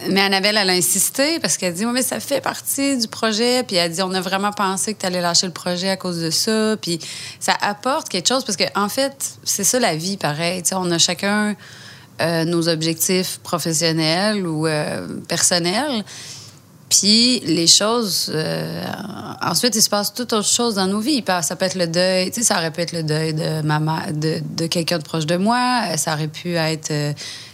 mais 0.09 0.21
Annabelle, 0.21 0.57
elle 0.57 0.69
a 0.69 0.73
insisté 0.73 1.39
parce 1.39 1.57
qu'elle 1.57 1.73
dit, 1.73 1.85
oui, 1.85 1.91
mais 1.93 2.01
ça 2.01 2.19
fait 2.19 2.41
partie 2.41 2.97
du 2.97 3.07
projet. 3.07 3.63
Puis 3.63 3.75
elle 3.75 3.91
dit, 3.91 4.01
on 4.01 4.13
a 4.13 4.21
vraiment 4.21 4.51
pensé 4.51 4.93
que 4.93 5.01
tu 5.01 5.05
allais 5.05 5.21
lâcher 5.21 5.45
le 5.45 5.53
projet 5.53 5.89
à 5.89 5.97
cause 5.97 6.19
de 6.19 6.31
ça. 6.31 6.75
Puis 6.81 6.99
ça 7.39 7.55
apporte 7.61 8.09
quelque 8.09 8.27
chose 8.27 8.43
parce 8.43 8.57
que, 8.57 8.65
en 8.75 8.89
fait, 8.89 9.35
c'est 9.43 9.63
ça 9.63 9.79
la 9.79 9.95
vie, 9.95 10.17
pareil. 10.17 10.63
Tu 10.63 10.69
sais, 10.69 10.75
on 10.75 10.89
a 10.89 10.97
chacun 10.97 11.55
euh, 12.21 12.45
nos 12.45 12.69
objectifs 12.69 13.39
professionnels 13.41 14.45
ou 14.45 14.67
euh, 14.67 15.07
personnels. 15.27 16.03
Puis 16.99 17.39
les 17.39 17.65
choses, 17.65 18.31
euh, 18.35 18.85
ensuite, 19.41 19.75
il 19.75 19.81
se 19.81 19.89
passe 19.89 20.13
toute 20.13 20.31
autre 20.31 20.47
chose 20.47 20.75
dans 20.75 20.85
nos 20.85 20.99
vies. 20.99 21.23
Ça 21.41 21.55
peut 21.55 21.65
être 21.65 21.73
le 21.73 21.87
deuil, 21.87 22.29
tu 22.29 22.41
sais, 22.41 22.43
ça 22.45 22.57
aurait 22.57 22.69
pu 22.69 22.81
être 22.81 22.91
le 22.91 23.01
deuil 23.01 23.33
de 23.33 23.63
maman, 23.63 23.97
de, 24.13 24.67
quelqu'un 24.67 24.99
de 24.99 25.03
proche 25.03 25.25
de 25.25 25.35
moi. 25.35 25.97
Ça 25.97 26.13
aurait 26.13 26.27
pu 26.27 26.53
être, 26.53 26.91
euh, 26.91 27.13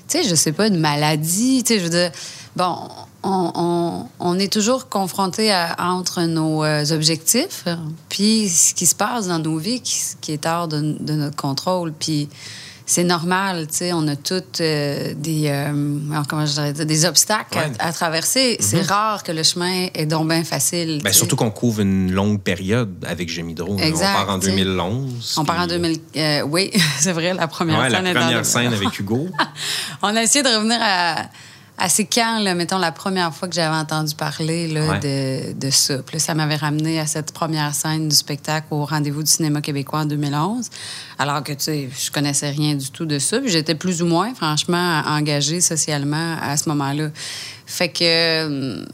tu 0.10 0.18
sais, 0.22 0.28
je 0.28 0.36
sais 0.36 0.52
pas, 0.52 0.68
une 0.68 0.80
maladie. 0.80 1.64
Tu 1.64 1.74
sais, 1.74 1.80
je 1.80 1.86
veux 1.86 1.90
dire, 1.90 2.12
bon, 2.58 2.90
on, 3.24 4.40
est 4.40 4.52
toujours 4.52 4.90
confronté 4.90 5.54
entre 5.78 6.24
nos 6.24 6.66
euh, 6.66 6.84
objectifs, 6.92 7.64
puis 8.10 8.50
ce 8.50 8.74
qui 8.74 8.86
se 8.88 8.96
passe 8.96 9.28
dans 9.28 9.40
nos 9.40 9.58
vies 9.58 9.80
qui, 9.80 10.02
qui 10.20 10.34
est 10.34 10.46
hors 10.46 10.68
de, 10.68 10.98
de 11.00 11.14
notre 11.14 11.38
contrôle. 11.38 11.94
Puis 11.94 12.28
c'est 12.92 13.04
normal, 13.04 13.68
tu 13.68 13.78
sais, 13.78 13.94
on 13.94 14.08
a 14.08 14.16
toutes 14.16 14.62
euh, 14.62 15.14
des, 15.16 15.44
euh, 15.46 16.00
comment 16.28 16.44
je 16.48 16.54
dirais, 16.54 16.74
des 16.74 17.06
obstacles 17.06 17.56
Ouais. 17.56 17.72
à, 17.78 17.90
à 17.90 17.94
traverser. 17.94 18.58
C'est 18.62 18.82
rare 18.82 19.22
que 19.22 19.32
le 19.32 19.44
chemin 19.44 19.90
est 19.94 20.08
donc 20.08 20.28
bien 20.28 20.44
facile. 20.44 21.00
Ben, 21.04 21.14
surtout 21.14 21.36
qu'on 21.36 21.52
couvre 21.52 21.82
une 21.82 22.12
longue 22.12 22.42
période 22.42 22.96
avec 23.08 23.30
là. 23.30 23.78
Exact, 23.80 24.10
On 24.22 24.26
part 24.26 24.36
en 24.36 24.40
tu 24.40 24.48
sais. 24.48 24.52
2011. 24.58 25.36
On 25.38 25.46
part 25.46 25.60
en 25.60 25.68
puis- 25.68 25.78
2000. 25.78 26.00
euh, 26.18 26.42
oui, 26.42 26.72
c'est 27.00 27.12
vrai, 27.12 27.36
la 27.36 27.48
première 27.48 27.78
Ouais, 27.80 27.90
la 27.90 27.98
scène 28.04 28.14
première 28.16 28.46
scène 28.46 28.74
avec 28.74 29.00
Hugo. 29.00 29.28
On 30.02 30.16
a 30.16 30.24
essayé 30.24 30.42
de 30.44 30.50
revenir 30.50 30.80
à, 30.82 31.26
à 31.80 31.90
ces 31.90 32.06
camps, 32.06 32.40
là, 32.40 32.54
mettons, 32.56 32.78
la 32.78 32.92
première 32.92 33.34
fois 33.34 33.48
que 33.48 33.56
j'avais 33.56 33.76
entendu 33.76 34.14
parler 34.16 34.68
là, 34.68 34.86
Ouais. 34.88 35.00
de, 35.00 35.54
de 35.54 35.70
ça. 35.72 35.98
Puis 36.00 36.16
là, 36.18 36.20
ça 36.20 36.34
m'avait 36.36 36.58
ramené 36.58 37.00
à 37.00 37.08
cette 37.08 37.32
première 37.32 37.74
scène 37.74 38.10
du 38.10 38.16
spectacle 38.16 38.68
au 38.72 38.86
Rendez-vous 38.86 39.24
du 39.24 39.32
cinéma 39.32 39.62
québécois 39.62 40.00
en 40.02 40.06
2011. 40.06 40.70
Alors 41.18 41.42
que, 41.44 41.54
tu 41.54 41.64
sais, 41.64 41.90
je 41.98 42.12
connaissais 42.12 42.50
rien 42.50 42.76
du 42.76 42.92
tout 42.92 43.06
de 43.06 43.18
ça. 43.18 43.40
Puis 43.40 43.50
j'étais 43.50 43.76
plus 43.76 44.02
ou 44.02 44.06
moins, 44.08 44.34
franchement, 44.36 45.02
engagée 45.08 45.62
socialement 45.62 46.36
à 46.42 46.58
ce 46.58 46.68
moment-là. 46.70 47.10
Fait 47.66 47.90
que... 47.90 48.46
hum, 48.46 48.86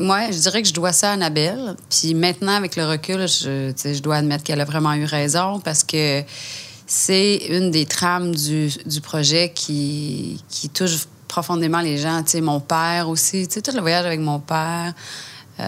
moi, 0.00 0.30
je 0.30 0.38
dirais 0.38 0.62
que 0.62 0.68
je 0.68 0.74
dois 0.74 0.92
ça 0.92 1.10
à 1.10 1.12
Annabelle. 1.14 1.74
Puis 1.90 2.14
maintenant, 2.14 2.52
avec 2.54 2.76
le 2.76 2.86
recul, 2.86 3.26
je, 3.26 3.72
je 3.84 4.00
dois 4.00 4.16
admettre 4.16 4.44
qu'elle 4.44 4.60
a 4.60 4.64
vraiment 4.64 4.94
eu 4.94 5.04
raison 5.04 5.58
parce 5.58 5.82
que 5.82 6.22
c'est 6.86 7.36
une 7.50 7.70
des 7.72 7.84
trames 7.84 8.32
du, 8.34 8.70
du 8.86 9.00
projet 9.00 9.50
qui, 9.52 10.40
qui 10.48 10.68
touche 10.68 11.06
profondément 11.28 11.80
les 11.80 11.98
gens. 11.98 12.22
Tu 12.24 12.30
sais, 12.32 12.40
mon 12.40 12.58
père 12.60 13.08
aussi, 13.08 13.46
tu 13.46 13.54
sais, 13.54 13.62
tout 13.62 13.72
le 13.74 13.80
voyage 13.80 14.06
avec 14.06 14.20
mon 14.20 14.40
père. 14.40 14.92
euh, 15.60 15.64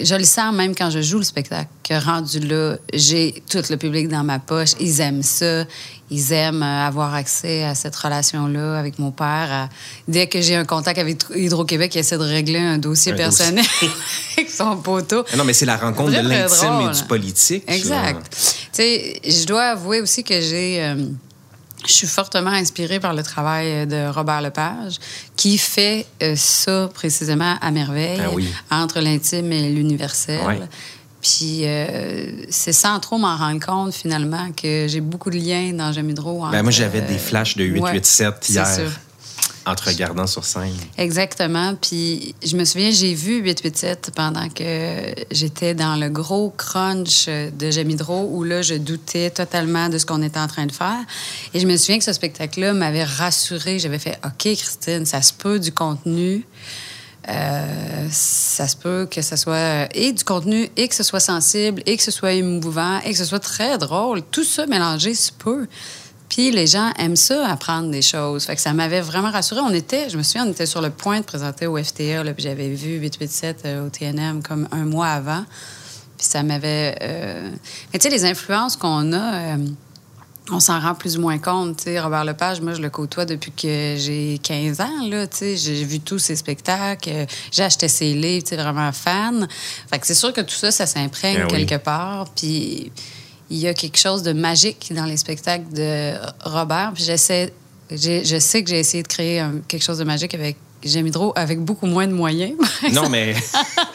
je 0.00 0.14
le 0.14 0.24
sens 0.24 0.54
même 0.54 0.74
quand 0.74 0.88
je 0.90 1.00
joue 1.02 1.18
le 1.18 1.24
spectacle, 1.24 1.68
que 1.82 1.94
rendu 2.02 2.38
là, 2.40 2.76
j'ai 2.94 3.42
tout 3.50 3.62
le 3.70 3.76
public 3.76 4.08
dans 4.08 4.22
ma 4.24 4.38
poche. 4.38 4.70
Ils 4.80 5.00
aiment 5.00 5.22
ça. 5.24 5.64
Ils 6.10 6.32
aiment 6.32 6.62
euh, 6.62 6.86
avoir 6.86 7.12
accès 7.14 7.64
à 7.64 7.74
cette 7.74 7.94
relation-là 7.96 8.78
avec 8.78 8.98
mon 8.98 9.10
père. 9.10 9.48
À- 9.50 9.68
dès 10.06 10.26
que 10.28 10.40
j'ai 10.40 10.54
un 10.56 10.64
contact 10.64 10.98
avec 10.98 11.22
Hydro-Québec, 11.34 11.94
ils 11.96 11.98
essaient 11.98 12.16
de 12.16 12.22
régler 12.22 12.60
un 12.60 12.78
dossier 12.78 13.12
Un 13.12 13.16
personnel 13.16 13.64
avec 14.38 14.48
son 14.48 14.76
poteau. 14.76 15.24
Non, 15.36 15.44
mais 15.44 15.52
c'est 15.52 15.66
la 15.66 15.76
rencontre 15.76 16.12
de 16.12 16.26
l'intime 16.28 16.88
et 16.88 16.94
du 16.96 17.02
politique. 17.04 17.64
Exact. 17.66 18.24
Tu 18.30 18.36
sais, 18.72 19.20
je 19.24 19.44
dois 19.44 19.64
avouer 19.64 20.00
aussi 20.00 20.22
que 20.24 20.40
j'ai. 20.40 20.82
euh, 20.82 20.94
je 21.86 21.92
suis 21.92 22.06
fortement 22.06 22.50
inspirée 22.50 23.00
par 23.00 23.14
le 23.14 23.22
travail 23.22 23.86
de 23.86 24.08
Robert 24.08 24.42
Lepage, 24.42 24.96
qui 25.36 25.58
fait 25.58 26.06
euh, 26.22 26.34
ça 26.36 26.90
précisément 26.92 27.56
à 27.60 27.70
merveille, 27.70 28.20
Ah 28.24 28.30
oui. 28.32 28.48
entre 28.70 29.00
l'intime 29.00 29.52
et 29.52 29.68
l'universel. 29.70 30.40
Ouais. 30.46 30.60
Puis 31.20 31.62
euh, 31.64 32.30
c'est 32.48 32.72
sans 32.72 32.98
trop 33.00 33.18
m'en 33.18 33.36
rendre 33.36 33.64
compte, 33.64 33.92
finalement, 33.94 34.50
que 34.52 34.86
j'ai 34.88 35.00
beaucoup 35.00 35.30
de 35.30 35.36
liens 35.38 35.72
dans 35.72 35.92
J'aime 35.92 36.10
Hydro. 36.10 36.46
Ben, 36.50 36.62
moi, 36.62 36.70
j'avais 36.70 37.00
euh, 37.00 37.06
des 37.08 37.18
flashs 37.18 37.56
de 37.56 37.64
ouais, 37.64 37.70
887 37.70 38.34
c'est 38.40 38.52
hier. 38.52 38.90
En 39.68 39.74
te 39.74 39.88
regardant 39.88 40.26
sur 40.26 40.44
scène. 40.44 40.74
Exactement. 40.96 41.74
Puis 41.74 42.34
je 42.44 42.56
me 42.56 42.64
souviens, 42.64 42.90
j'ai 42.90 43.14
vu 43.14 43.40
887 43.40 44.12
pendant 44.14 44.48
que 44.48 45.14
j'étais 45.30 45.74
dans 45.74 45.96
le 45.96 46.08
gros 46.08 46.50
crunch 46.50 47.28
de 47.28 47.70
Jamidro 47.70 48.28
où 48.32 48.44
là, 48.44 48.62
je 48.62 48.74
doutais 48.74 49.30
totalement 49.30 49.88
de 49.88 49.98
ce 49.98 50.06
qu'on 50.06 50.22
était 50.22 50.40
en 50.40 50.48
train 50.48 50.66
de 50.66 50.72
faire. 50.72 50.98
Et 51.54 51.60
je 51.60 51.66
me 51.66 51.76
souviens 51.76 51.98
que 51.98 52.04
ce 52.04 52.12
spectacle-là 52.12 52.72
m'avait 52.72 53.04
rassurée. 53.04 53.78
J'avais 53.78 53.98
fait 53.98 54.18
OK, 54.24 54.54
Christine, 54.54 55.04
ça 55.04 55.22
se 55.22 55.32
peut 55.32 55.58
du 55.58 55.72
contenu. 55.72 56.46
Euh, 57.28 58.08
ça 58.10 58.66
se 58.66 58.76
peut 58.76 59.06
que 59.10 59.20
ce 59.20 59.36
soit 59.36 59.94
et 59.94 60.12
du 60.12 60.24
contenu 60.24 60.70
et 60.76 60.88
que 60.88 60.94
ce 60.94 61.02
soit 61.02 61.20
sensible 61.20 61.82
et 61.84 61.98
que 61.98 62.02
ce 62.02 62.10
soit 62.10 62.32
émouvant 62.32 63.00
et 63.00 63.10
que 63.10 63.18
ce 63.18 63.24
soit 63.26 63.40
très 63.40 63.76
drôle. 63.76 64.22
Tout 64.30 64.44
ça 64.44 64.66
mélangé 64.66 65.14
se 65.14 65.30
peut. 65.32 65.66
Puis 66.28 66.50
les 66.50 66.66
gens 66.66 66.92
aiment 66.98 67.16
ça, 67.16 67.46
apprendre 67.48 67.90
des 67.90 68.02
choses. 68.02 68.44
Fait 68.44 68.54
que 68.54 68.60
ça 68.60 68.72
m'avait 68.74 69.00
vraiment 69.00 69.30
rassurée. 69.30 69.60
On 69.60 69.72
était, 69.72 70.10
je 70.10 70.18
me 70.18 70.22
souviens, 70.22 70.46
on 70.46 70.50
était 70.50 70.66
sur 70.66 70.80
le 70.82 70.90
point 70.90 71.20
de 71.20 71.24
présenter 71.24 71.66
au 71.66 71.82
FTA, 71.82 72.22
là, 72.22 72.34
puis 72.34 72.42
j'avais 72.44 72.68
vu 72.68 72.98
887 72.98 73.62
euh, 73.64 73.86
au 73.86 73.90
TNM 73.90 74.42
comme 74.42 74.68
un 74.72 74.84
mois 74.84 75.08
avant. 75.08 75.44
Puis 76.16 76.26
ça 76.26 76.42
m'avait... 76.42 76.96
euh, 77.02 77.50
Mais 77.92 77.98
tu 77.98 78.08
sais, 78.08 78.14
les 78.14 78.24
influences 78.24 78.76
qu'on 78.76 79.12
a, 79.12 79.34
euh, 79.34 79.56
on 80.50 80.60
s'en 80.60 80.80
rend 80.80 80.94
plus 80.94 81.16
ou 81.16 81.20
moins 81.20 81.38
compte. 81.38 81.84
Robert 81.86 82.24
Lepage, 82.24 82.60
moi, 82.60 82.72
je 82.74 82.80
le 82.80 82.90
côtoie 82.90 83.24
depuis 83.24 83.52
que 83.52 83.94
j'ai 83.98 84.38
15 84.42 84.80
ans. 84.80 85.06
Là, 85.08 85.26
j'ai 85.40 85.84
vu 85.84 86.00
tous 86.00 86.18
ses 86.18 86.36
spectacles, 86.36 87.26
j'ai 87.52 87.62
acheté 87.62 87.86
ses 87.88 88.14
livres, 88.14 88.46
vraiment 88.56 88.90
fan. 88.92 89.46
Fait 89.90 89.98
que 89.98 90.06
c'est 90.06 90.14
sûr 90.14 90.32
que 90.32 90.40
tout 90.40 90.54
ça, 90.54 90.70
ça 90.70 90.86
s'imprègne 90.86 91.38
Ben 91.38 91.48
oui. 91.52 91.66
quelque 91.66 91.82
part. 91.82 92.26
Puis 92.34 92.90
il 93.50 93.58
y 93.58 93.66
a 93.66 93.74
quelque 93.74 93.98
chose 93.98 94.22
de 94.22 94.32
magique 94.32 94.92
dans 94.94 95.04
les 95.04 95.16
spectacles 95.16 95.72
de 95.72 96.14
Robert. 96.44 96.92
J'essaie, 96.96 97.52
je 97.90 98.38
sais 98.38 98.62
que 98.62 98.70
j'ai 98.70 98.78
essayé 98.78 99.02
de 99.02 99.08
créer 99.08 99.42
quelque 99.68 99.82
chose 99.82 99.98
de 99.98 100.04
magique 100.04 100.34
avec 100.34 100.56
J'aime 100.84 101.08
Hydro 101.08 101.32
avec 101.34 101.58
beaucoup 101.58 101.86
moins 101.86 102.06
de 102.06 102.12
moyens. 102.12 102.52
Non, 102.92 103.08
mais 103.08 103.34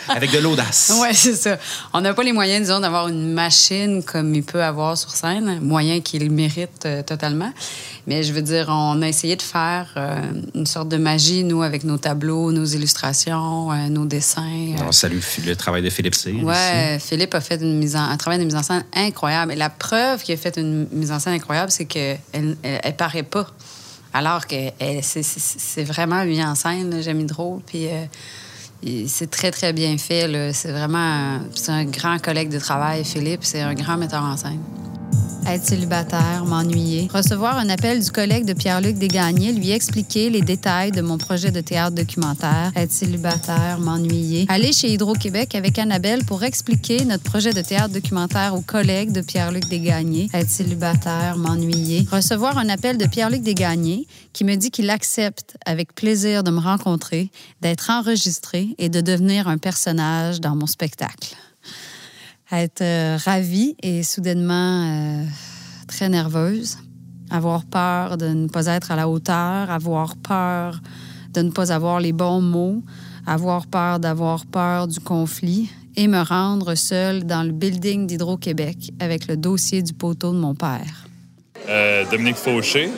avec 0.10 0.32
de 0.32 0.40
l'audace. 0.40 0.94
Oui, 1.02 1.08
c'est 1.13 1.36
ça. 1.36 1.58
On 1.94 2.02
n'a 2.02 2.13
pas 2.13 2.24
les 2.24 2.34
moyens, 2.34 2.68
disons, 2.68 2.80
d'avoir 2.80 3.08
une 3.08 3.34
machine 3.34 4.04
comme 4.04 4.36
il 4.36 4.44
peut 4.44 4.63
avoir 4.63 4.98
sur 4.98 5.12
scène, 5.12 5.60
moyen 5.62 6.02
qu'il 6.02 6.30
mérite 6.32 6.86
euh, 6.86 7.02
totalement. 7.02 7.52
Mais 8.06 8.24
je 8.24 8.34
veux 8.34 8.42
dire, 8.42 8.68
on 8.70 9.02
a 9.02 9.08
essayé 9.08 9.36
de 9.36 9.42
faire 9.42 9.88
euh, 9.96 10.32
une 10.54 10.66
sorte 10.66 10.90
de 10.90 10.98
magie, 10.98 11.44
nous, 11.44 11.63
avec 11.63 11.86
nos 11.86 11.98
tableaux, 11.98 12.52
nos 12.52 12.66
illustrations, 12.66 13.72
euh, 13.72 13.88
nos 13.88 14.06
dessins. 14.06 14.75
On 14.86 14.92
salue 14.92 15.20
le 15.46 15.56
travail 15.56 15.82
de 15.82 15.90
Philippe 15.90 16.16
Cyr. 16.16 16.44
Ouais, 16.44 17.00
Philippe 17.00 17.34
a 17.34 17.42
fait 17.42 17.62
une 17.62 17.80
mise 17.80 17.96
en, 17.96 18.04
un 18.04 18.18
travail 18.18 18.40
de 18.40 18.46
mise 18.46 18.56
en 18.56 18.63
scène 18.63 18.84
incroyable. 18.94 19.54
Et 19.54 19.56
la 19.56 19.70
preuve 19.70 20.22
qu'il 20.22 20.34
a 20.34 20.38
fait 20.38 20.58
une 20.58 20.88
mise 20.92 21.12
en 21.12 21.20
scène 21.20 21.34
incroyable, 21.34 21.72
c'est 21.72 21.86
qu'elle 21.86 22.20
elle, 22.34 22.58
elle 22.62 22.96
paraît 22.96 23.24
pas. 23.24 23.48
Alors 24.13 24.46
que 24.48 24.55
elle- 24.79 25.03
c'est- 25.03 25.84
vraiment 25.84 26.24
mis 26.25 26.43
en 26.43 26.55
scène, 26.55 26.89
là, 26.91 27.01
j'ai 27.01 27.13
mis 27.13 27.25
drôle. 27.25 27.62
Puis 27.65 27.88
euh, 27.88 28.05
c'est 29.08 29.29
très, 29.29 29.50
très 29.51 29.74
bien 29.74 29.98
fait. 29.98 30.51
C'est 30.53 30.72
vraiment 30.72 31.39
un 31.67 31.86
grand 31.86 32.20
collègue 32.22 32.50
de 32.50 32.60
travail, 32.60 33.03
Philippe. 33.05 33.43
C'est 33.43 33.62
un 33.62 33.74
grand 33.74 33.98
metteur 33.98 34.22
en 34.24 34.38
scène. 34.38 34.60
Être 35.45 35.65
célibataire, 35.65 36.45
m'ennuyer. 36.45 37.09
Recevoir 37.13 37.57
un 37.57 37.67
appel 37.69 38.01
du 38.01 38.12
collègue 38.12 38.45
de 38.45 38.53
Pierre-Luc 38.53 38.97
Desgagnés, 38.97 39.51
lui 39.51 39.71
expliquer 39.71 40.29
les 40.29 40.41
détails 40.41 40.91
de 40.91 41.01
mon 41.01 41.17
projet 41.17 41.51
de 41.51 41.59
théâtre 41.59 41.95
documentaire. 41.95 42.71
Être 42.75 42.91
célibataire, 42.91 43.77
m'ennuyer. 43.79 44.45
Aller 44.47 44.71
chez 44.71 44.89
Hydro-Québec 44.93 45.55
avec 45.55 45.79
Annabelle 45.79 46.23
pour 46.25 46.43
expliquer 46.43 47.03
notre 47.03 47.23
projet 47.23 47.51
de 47.51 47.62
théâtre 47.62 47.93
documentaire 47.93 48.55
au 48.55 48.62
collègue 48.62 49.12
de 49.12 49.21
Pierre-Luc 49.21 49.67
Desgagnés. 49.67 50.29
Être 50.33 50.50
célibataire, 50.50 51.35
m'ennuyer. 51.38 52.07
Recevoir 52.09 52.57
un 52.57 52.69
appel 52.69 52.97
de 52.97 53.05
Pierre-Luc 53.05 53.41
Desgagnés 53.41 54.07
qui 54.31 54.45
me 54.45 54.55
dit 54.55 54.71
qu'il 54.71 54.89
accepte 54.89 55.57
avec 55.65 55.93
plaisir 55.93 56.43
de 56.43 56.51
me 56.51 56.59
rencontrer, 56.59 57.29
d'être 57.62 57.89
enregistré 57.89 58.75
et 58.77 58.89
de 58.89 59.01
devenir 59.01 59.47
un 59.47 59.57
personnage 59.57 60.39
dans 60.39 60.55
mon 60.55 60.67
spectacle 60.67 61.35
être 62.51 62.81
euh, 62.81 63.17
ravie 63.23 63.75
et 63.81 64.03
soudainement 64.03 64.53
euh, 64.83 65.23
très 65.88 66.09
nerveuse, 66.09 66.77
avoir 67.31 67.65
peur 67.65 68.17
de 68.17 68.27
ne 68.27 68.47
pas 68.47 68.67
être 68.67 68.91
à 68.91 68.95
la 68.95 69.07
hauteur, 69.07 69.69
avoir 69.71 70.15
peur 70.15 70.79
de 71.31 71.41
ne 71.41 71.50
pas 71.50 71.71
avoir 71.71 72.00
les 72.00 72.12
bons 72.12 72.41
mots, 72.41 72.83
avoir 73.25 73.65
peur 73.65 74.00
d'avoir 74.00 74.45
peur 74.45 74.88
du 74.88 75.00
conflit 75.00 75.69
et 75.95 76.07
me 76.07 76.21
rendre 76.21 76.75
seule 76.75 77.23
dans 77.23 77.43
le 77.43 77.51
building 77.51 78.05
d'Hydro-Québec 78.05 78.91
avec 79.00 79.27
le 79.27 79.38
dossier 79.38 79.81
du 79.81 79.93
poteau 79.93 80.31
de 80.31 80.38
mon 80.38 80.53
père. 80.53 81.07
Euh, 81.69 82.03
Dominique 82.12 82.35
Fauché, 82.35 82.89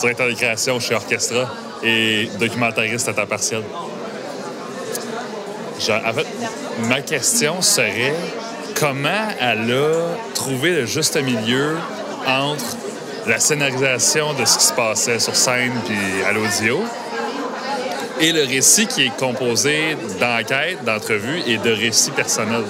directeur 0.00 0.28
de 0.28 0.34
création 0.34 0.80
chez 0.80 0.94
Orchestra 0.94 1.50
et 1.82 2.28
documentariste 2.38 3.08
à 3.08 3.14
temps 3.14 3.26
partiel. 3.26 3.62
En 5.78 6.12
fait, 6.12 6.26
ma 6.88 7.00
question 7.02 7.60
serait 7.60 8.14
comment 8.78 9.28
elle 9.38 9.70
a 9.72 10.16
trouvé 10.34 10.72
le 10.72 10.86
juste 10.86 11.16
milieu 11.22 11.76
entre 12.26 12.76
la 13.26 13.38
scénarisation 13.38 14.32
de 14.34 14.44
ce 14.44 14.58
qui 14.58 14.64
se 14.64 14.72
passait 14.72 15.18
sur 15.18 15.36
scène 15.36 15.72
puis 15.86 16.24
à 16.26 16.32
l'audio 16.32 16.80
et 18.20 18.32
le 18.32 18.44
récit 18.44 18.86
qui 18.86 19.06
est 19.06 19.16
composé 19.16 19.96
d'enquêtes, 20.18 20.82
d'entrevues 20.84 21.42
et 21.46 21.58
de 21.58 21.70
récits 21.70 22.10
personnels? 22.10 22.64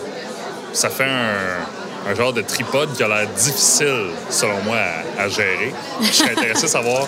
Ça 0.72 0.88
fait 0.88 1.04
un, 1.04 2.14
genre 2.14 2.32
de 2.32 2.42
tripode 2.42 2.92
qui 2.94 3.02
a 3.02 3.08
l'air 3.08 3.28
difficile, 3.28 4.10
selon 4.30 4.60
moi, 4.64 4.76
à, 5.18 5.22
à 5.22 5.28
gérer. 5.28 5.72
Je 6.00 6.06
serais 6.06 6.32
intéressé 6.32 6.62
de 6.62 6.68
savoir 6.68 7.06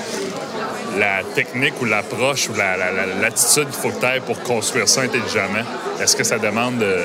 la 0.99 1.23
technique 1.35 1.75
ou 1.81 1.85
l'approche 1.85 2.49
ou 2.49 2.55
la- 2.55 2.77
la- 2.77 2.93
la- 2.93 3.07
l'attitude 3.21 3.69
qu'il 3.71 3.81
faut 3.81 3.91
que 3.91 4.01
tu 4.01 4.07
aies 4.07 4.21
pour 4.21 4.39
construire 4.43 4.89
ça 4.89 5.03
intelligemment. 5.03 5.65
Est-ce 6.01 6.17
que 6.17 6.25
ça 6.25 6.39
demande 6.39 6.79
de 6.79 6.97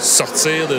sortir 0.00 0.68
de, 0.68 0.78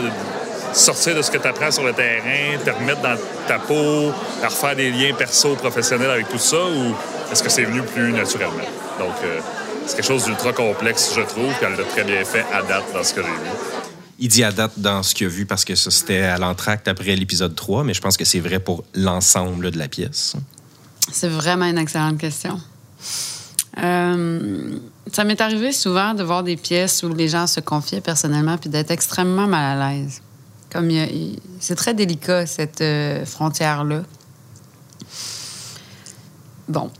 sortir 0.73 1.15
de 1.15 1.21
ce 1.21 1.31
que 1.31 1.37
tu 1.37 1.47
apprends 1.47 1.71
sur 1.71 1.83
le 1.83 1.93
terrain, 1.93 2.57
te 2.63 2.69
remettre 2.69 3.01
dans 3.01 3.17
ta 3.47 3.59
peau, 3.59 4.11
à 4.43 4.47
refaire 4.47 4.75
des 4.75 4.91
liens 4.91 5.13
perso-professionnels 5.13 6.11
avec 6.11 6.29
tout 6.29 6.37
ça, 6.37 6.57
ou 6.57 6.93
est-ce 7.31 7.41
que 7.43 7.49
c'est 7.49 7.63
venu 7.63 7.81
plus 7.81 8.11
naturellement? 8.13 8.69
Donc, 8.99 9.15
euh, 9.23 9.39
c'est 9.85 9.95
quelque 9.95 10.05
chose 10.07 10.25
d'ultra 10.25 10.53
complexe, 10.53 11.13
je 11.15 11.21
trouve, 11.21 11.51
qu'elle 11.59 11.75
l'a 11.75 11.83
très 11.83 12.03
bien 12.03 12.23
fait 12.25 12.45
à 12.53 12.61
date 12.61 12.83
dans 12.93 13.03
ce 13.03 13.13
que 13.13 13.21
j'ai 13.21 13.27
vu. 13.27 13.49
Il 14.19 14.27
dit 14.29 14.43
à 14.43 14.51
date 14.51 14.73
dans 14.77 15.03
ce 15.03 15.13
qu'il 15.15 15.27
a 15.27 15.29
vu 15.29 15.45
parce 15.45 15.63
que 15.63 15.75
ça, 15.75 15.89
c'était 15.91 16.21
à 16.21 16.37
l'entracte 16.37 16.87
après 16.87 17.15
l'épisode 17.15 17.55
3, 17.55 17.83
mais 17.83 17.93
je 17.93 18.01
pense 18.01 18.17
que 18.17 18.25
c'est 18.25 18.39
vrai 18.39 18.59
pour 18.59 18.83
l'ensemble 18.95 19.71
de 19.71 19.77
la 19.77 19.87
pièce. 19.87 20.33
C'est 21.11 21.29
vraiment 21.29 21.65
une 21.65 21.77
excellente 21.77 22.17
question. 22.17 22.59
Euh, 23.83 24.79
ça 25.11 25.23
m'est 25.23 25.39
arrivé 25.39 25.71
souvent 25.71 26.13
de 26.13 26.23
voir 26.23 26.43
des 26.43 26.57
pièces 26.57 27.03
où 27.03 27.13
les 27.13 27.27
gens 27.27 27.47
se 27.47 27.59
confiaient 27.59 28.01
personnellement 28.01 28.57
puis 28.57 28.69
d'être 28.69 28.91
extrêmement 28.91 29.47
mal 29.47 29.81
à 29.81 29.91
l'aise. 29.91 30.21
Comme 30.71 30.89
c'est 31.59 31.75
très 31.75 31.93
délicat 31.93 32.45
cette 32.45 32.81
euh, 32.81 33.25
frontière-là. 33.25 34.03
Bon, 36.67 36.91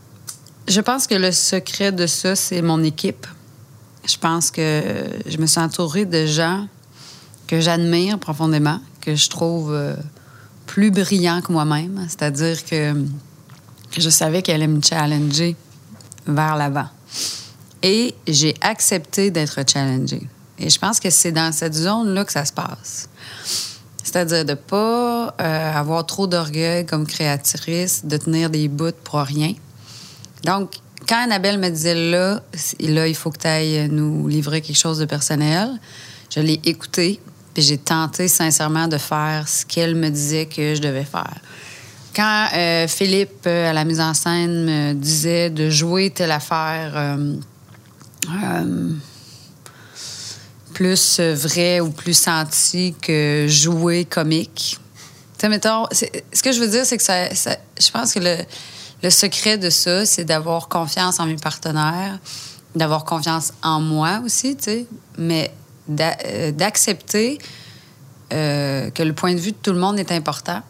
je 0.68 0.80
pense 0.80 1.06
que 1.06 1.14
le 1.14 1.32
secret 1.32 1.92
de 1.92 2.06
ça, 2.06 2.34
c'est 2.34 2.62
mon 2.62 2.82
équipe. 2.82 3.26
Je 4.06 4.16
pense 4.16 4.50
que 4.50 4.82
je 5.26 5.36
me 5.36 5.46
suis 5.46 5.60
entourée 5.60 6.06
de 6.06 6.24
gens 6.24 6.66
que 7.46 7.60
j'admire 7.60 8.18
profondément, 8.18 8.80
que 9.00 9.14
je 9.14 9.28
trouve 9.28 9.72
euh, 9.72 9.94
plus 10.66 10.90
brillants 10.90 11.42
que 11.42 11.52
moi-même. 11.52 12.06
C'est-à-dire 12.08 12.64
que 12.64 12.94
je 13.96 14.10
savais 14.10 14.42
qu'elle 14.42 14.56
allait 14.56 14.66
me 14.66 14.80
challenger 14.82 15.56
vers 16.26 16.56
l'avant. 16.56 16.88
Et 17.82 18.14
j'ai 18.26 18.54
accepté 18.60 19.30
d'être 19.30 19.60
challengée. 19.70 20.26
Et 20.58 20.70
je 20.70 20.78
pense 20.78 20.98
que 20.98 21.10
c'est 21.10 21.32
dans 21.32 21.52
cette 21.52 21.74
zone-là 21.74 22.24
que 22.24 22.32
ça 22.32 22.44
se 22.44 22.52
passe. 22.52 23.08
C'est-à-dire 24.02 24.44
de 24.44 24.52
ne 24.52 24.56
pas 24.56 25.34
euh, 25.40 25.72
avoir 25.72 26.04
trop 26.06 26.26
d'orgueil 26.26 26.86
comme 26.86 27.06
créatrice, 27.06 28.04
de 28.04 28.16
tenir 28.16 28.50
des 28.50 28.68
bouts 28.68 28.90
pour 29.04 29.20
rien. 29.20 29.52
Donc, 30.44 30.72
quand 31.06 31.22
Annabelle 31.22 31.58
me 31.58 31.68
disait 31.68 31.94
là, 31.94 32.40
là, 32.80 33.06
il 33.06 33.14
faut 33.14 33.30
que 33.30 33.38
tu 33.38 33.46
ailles 33.46 33.88
nous 33.90 34.26
livrer 34.26 34.60
quelque 34.60 34.76
chose 34.76 34.98
de 34.98 35.04
personnel, 35.04 35.78
je 36.34 36.40
l'ai 36.40 36.60
écouté, 36.64 37.20
puis 37.54 37.62
j'ai 37.62 37.78
tenté 37.78 38.28
sincèrement 38.28 38.88
de 38.88 38.98
faire 38.98 39.48
ce 39.48 39.64
qu'elle 39.64 39.94
me 39.94 40.10
disait 40.10 40.46
que 40.46 40.74
je 40.74 40.80
devais 40.80 41.04
faire. 41.04 41.40
Quand 42.14 42.48
euh, 42.54 42.88
Philippe, 42.88 43.46
euh, 43.46 43.70
à 43.70 43.72
la 43.72 43.84
mise 43.84 44.00
en 44.00 44.14
scène, 44.14 44.64
me 44.64 44.92
disait 44.94 45.50
de 45.50 45.70
jouer 45.70 46.10
telle 46.10 46.30
affaire 46.30 46.92
euh, 46.96 47.34
plus 50.74 51.20
vrai 51.20 51.80
ou 51.80 51.90
plus 51.90 52.14
senti 52.14 52.94
que 53.00 53.46
jouer 53.48 54.04
comique, 54.04 54.78
tu 55.34 55.42
sais, 55.42 55.48
mettons, 55.48 55.86
ce 55.92 56.42
que 56.42 56.50
je 56.50 56.60
veux 56.60 56.68
dire, 56.68 56.84
c'est 56.84 56.96
que 56.96 57.02
ça, 57.04 57.28
je 57.30 57.90
pense 57.92 58.12
que 58.12 58.20
le, 59.02 59.10
secret 59.10 59.56
de 59.56 59.70
ça, 59.70 60.04
c'est 60.04 60.24
d'avoir 60.24 60.68
confiance 60.68 61.20
en 61.20 61.26
mes 61.26 61.36
partenaires, 61.36 62.18
d'avoir 62.74 63.04
confiance 63.04 63.52
en 63.62 63.80
moi 63.80 64.20
aussi, 64.24 64.56
tu 64.56 64.64
sais, 64.64 64.86
mais 65.16 65.52
d'a- 65.86 66.50
d'accepter 66.50 67.38
que 68.30 69.02
le 69.02 69.12
point 69.12 69.34
de 69.34 69.38
vue 69.38 69.52
de 69.52 69.56
tout 69.62 69.72
le 69.72 69.78
monde 69.78 69.98
est 70.00 70.10
important. 70.10 70.62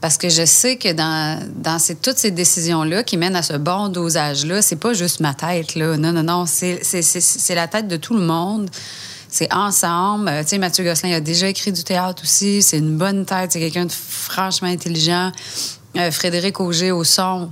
Parce 0.00 0.18
que 0.18 0.28
je 0.28 0.44
sais 0.44 0.76
que 0.76 0.92
dans, 0.92 1.42
dans 1.56 1.78
toutes 2.02 2.18
ces 2.18 2.30
décisions-là 2.30 3.02
qui 3.02 3.16
mènent 3.16 3.36
à 3.36 3.42
ce 3.42 3.54
bon 3.54 3.88
dosage-là, 3.88 4.62
c'est 4.62 4.76
pas 4.76 4.92
juste 4.92 5.20
ma 5.20 5.34
tête, 5.34 5.74
là. 5.74 5.96
Non, 5.96 6.12
non, 6.12 6.22
non. 6.22 6.44
C'est 6.46 7.54
la 7.54 7.66
tête 7.66 7.88
de 7.88 7.96
tout 7.96 8.14
le 8.14 8.20
monde. 8.20 8.68
C'est 9.28 9.52
ensemble. 9.52 10.28
Euh, 10.28 10.42
tu 10.42 10.50
sais, 10.50 10.58
Mathieu 10.58 10.84
Gosselin 10.84 11.12
a 11.12 11.20
déjà 11.20 11.48
écrit 11.48 11.72
du 11.72 11.82
théâtre 11.82 12.22
aussi. 12.22 12.62
C'est 12.62 12.78
une 12.78 12.96
bonne 12.96 13.26
tête. 13.26 13.52
C'est 13.52 13.58
quelqu'un 13.58 13.86
de 13.86 13.92
franchement 13.92 14.68
intelligent. 14.68 15.32
Euh, 15.96 16.10
Frédéric 16.10 16.60
Auger 16.60 16.92
au 16.92 17.04
son. 17.04 17.50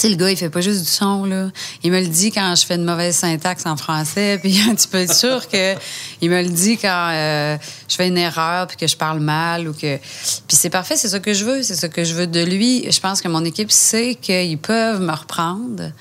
Sais, 0.00 0.08
le 0.08 0.16
gars, 0.16 0.30
il 0.30 0.36
fait 0.38 0.48
pas 0.48 0.62
juste 0.62 0.80
du 0.80 0.88
son, 0.88 1.26
là. 1.26 1.50
Il 1.82 1.92
me 1.92 2.00
le 2.00 2.06
dit 2.06 2.32
quand 2.32 2.54
je 2.56 2.64
fais 2.64 2.76
une 2.76 2.86
mauvaise 2.86 3.16
syntaxe 3.16 3.66
en 3.66 3.76
français, 3.76 4.38
puis 4.40 4.58
tu 4.78 4.88
peux 4.88 4.96
être 4.96 5.14
sûr 5.14 5.46
que 5.46 5.74
il 6.22 6.30
me 6.30 6.40
le 6.40 6.48
dit 6.48 6.78
quand 6.78 7.10
euh, 7.12 7.58
je 7.86 7.96
fais 7.96 8.08
une 8.08 8.16
erreur, 8.16 8.66
puis 8.66 8.78
que 8.78 8.86
je 8.86 8.96
parle 8.96 9.20
mal, 9.20 9.68
ou 9.68 9.74
que... 9.74 9.98
Puis 9.98 10.56
c'est 10.56 10.70
parfait, 10.70 10.96
c'est 10.96 11.10
ça 11.10 11.20
que 11.20 11.34
je 11.34 11.44
veux, 11.44 11.62
c'est 11.62 11.74
ça 11.74 11.90
que 11.90 12.02
je 12.02 12.14
veux 12.14 12.26
de 12.26 12.42
lui. 12.42 12.90
Je 12.90 12.98
pense 12.98 13.20
que 13.20 13.28
mon 13.28 13.44
équipe 13.44 13.70
sait 13.70 14.14
qu'ils 14.14 14.56
peuvent 14.56 15.02
me 15.02 15.12
reprendre. 15.12 15.92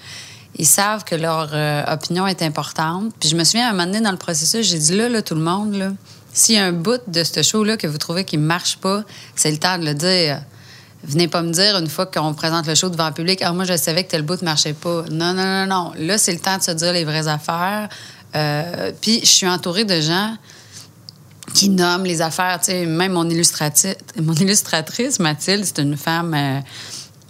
Ils 0.55 0.65
savent 0.65 1.03
que 1.03 1.15
leur 1.15 1.49
euh, 1.51 1.83
opinion 1.91 2.25
est 2.25 2.41
importante. 2.41 3.13
Puis 3.19 3.27
je 3.27 3.35
me 3.35 3.43
souviens, 3.43 3.67
à 3.67 3.71
un 3.71 3.73
moment 3.73 3.87
donné, 3.87 3.99
dans 3.99 4.11
le 4.11 4.17
processus, 4.17 4.65
j'ai 4.65 4.79
dit, 4.79 4.95
là, 4.95 5.09
là, 5.09 5.21
tout 5.21 5.35
le 5.35 5.41
monde, 5.41 5.73
là, 5.75 5.91
s'il 6.31 6.55
y 6.55 6.57
a 6.57 6.63
un 6.63 6.71
bout 6.71 7.01
de 7.07 7.25
ce 7.25 7.43
show-là 7.43 7.75
que 7.75 7.87
vous 7.87 7.97
trouvez 7.97 8.23
qui 8.23 8.37
marche 8.37 8.77
pas, 8.77 9.03
c'est 9.35 9.51
le 9.51 9.57
temps 9.57 9.77
de 9.77 9.83
le 9.83 9.93
dire. 9.93 10.41
Venez 11.03 11.29
pas 11.29 11.41
me 11.41 11.51
dire 11.51 11.77
une 11.77 11.87
fois 11.87 12.05
qu'on 12.05 12.33
présente 12.33 12.67
le 12.67 12.75
show 12.75 12.89
devant 12.89 13.07
le 13.07 13.13
public, 13.13 13.41
ah, 13.41 13.53
moi, 13.53 13.63
je 13.63 13.77
savais 13.77 14.03
que 14.03 14.11
tel 14.11 14.21
bout 14.21 14.41
ne 14.41 14.45
marchait 14.45 14.73
pas. 14.73 15.05
Non, 15.09 15.33
non, 15.33 15.45
non, 15.45 15.65
non. 15.65 15.91
Là, 15.97 16.17
c'est 16.17 16.33
le 16.33 16.39
temps 16.39 16.57
de 16.57 16.63
se 16.63 16.71
dire 16.71 16.91
les 16.91 17.05
vraies 17.05 17.27
affaires. 17.27 17.87
Euh, 18.35 18.91
puis, 18.99 19.21
je 19.21 19.27
suis 19.27 19.47
entourée 19.47 19.85
de 19.85 20.01
gens 20.01 20.35
qui 21.53 21.69
nomment 21.69 22.03
les 22.03 22.21
affaires. 22.21 22.59
Tu 22.59 22.71
sais, 22.71 22.85
même 22.85 23.13
mon, 23.13 23.29
illustratrice, 23.29 25.19
Mathilde, 25.19 25.63
c'est 25.63 25.79
une 25.79 25.95
femme 25.95 26.33
euh, 26.33 26.59